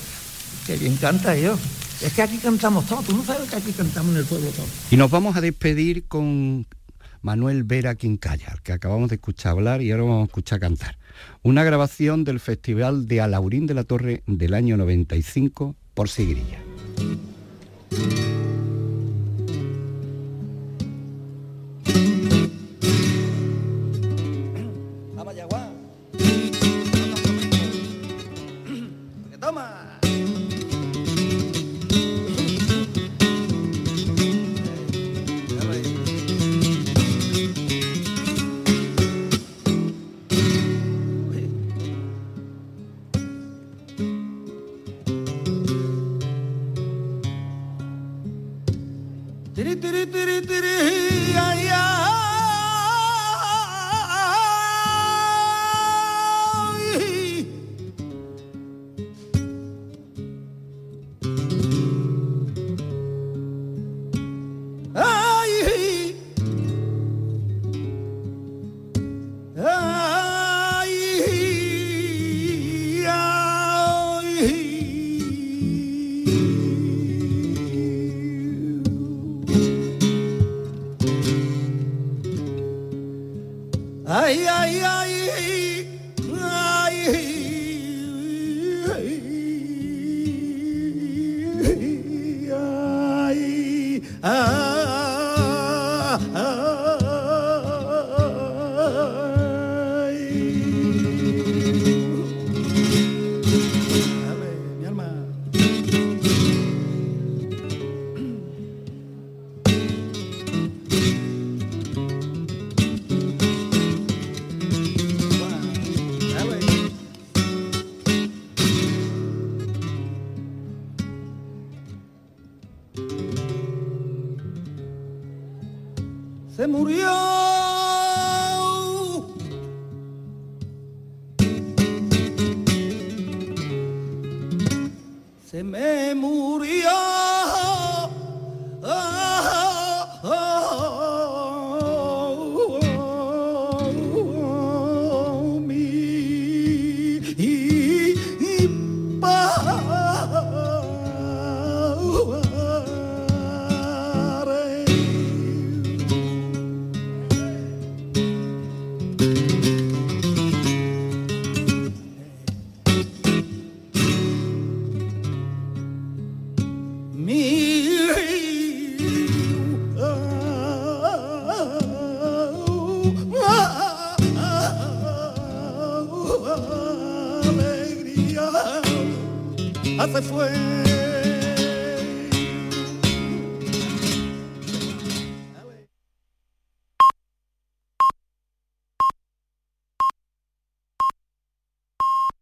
que 0.66 0.78
bien 0.78 0.96
canta 0.98 1.36
yo. 1.36 1.58
Es 2.02 2.14
que 2.14 2.22
aquí 2.22 2.38
cantamos 2.38 2.86
todos, 2.86 3.06
tú 3.06 3.16
no 3.16 3.24
sabes 3.24 3.50
que 3.50 3.56
aquí 3.56 3.72
cantamos 3.72 4.12
en 4.12 4.20
el 4.20 4.26
pueblo 4.26 4.50
todos. 4.50 4.70
Y 4.92 4.98
nos 4.98 5.10
vamos 5.10 5.36
a 5.36 5.42
despedir 5.42 6.06
con 6.08 6.68
Manuel 7.22 7.64
Vera 7.64 7.96
Quincalla, 7.96 8.50
al 8.52 8.62
que 8.62 8.74
acabamos 8.74 9.10
de 9.10 9.16
escuchar 9.16 9.54
hablar 9.54 9.82
y 9.82 9.92
ahora 9.92 10.04
vamos 10.04 10.24
a 10.24 10.26
escuchar 10.26 10.60
cantar. 10.60 10.98
Una 11.42 11.64
grabación 11.64 12.24
del 12.24 12.40
Festival 12.40 13.08
de 13.08 13.22
Alaurín 13.22 13.66
de 13.66 13.74
la 13.74 13.86
Torre 13.86 14.24
del 14.28 14.54
año 14.54 14.76
95 14.78 15.76
por 15.94 16.10
Sigrilla. 16.10 16.60
Vamos 17.96 18.33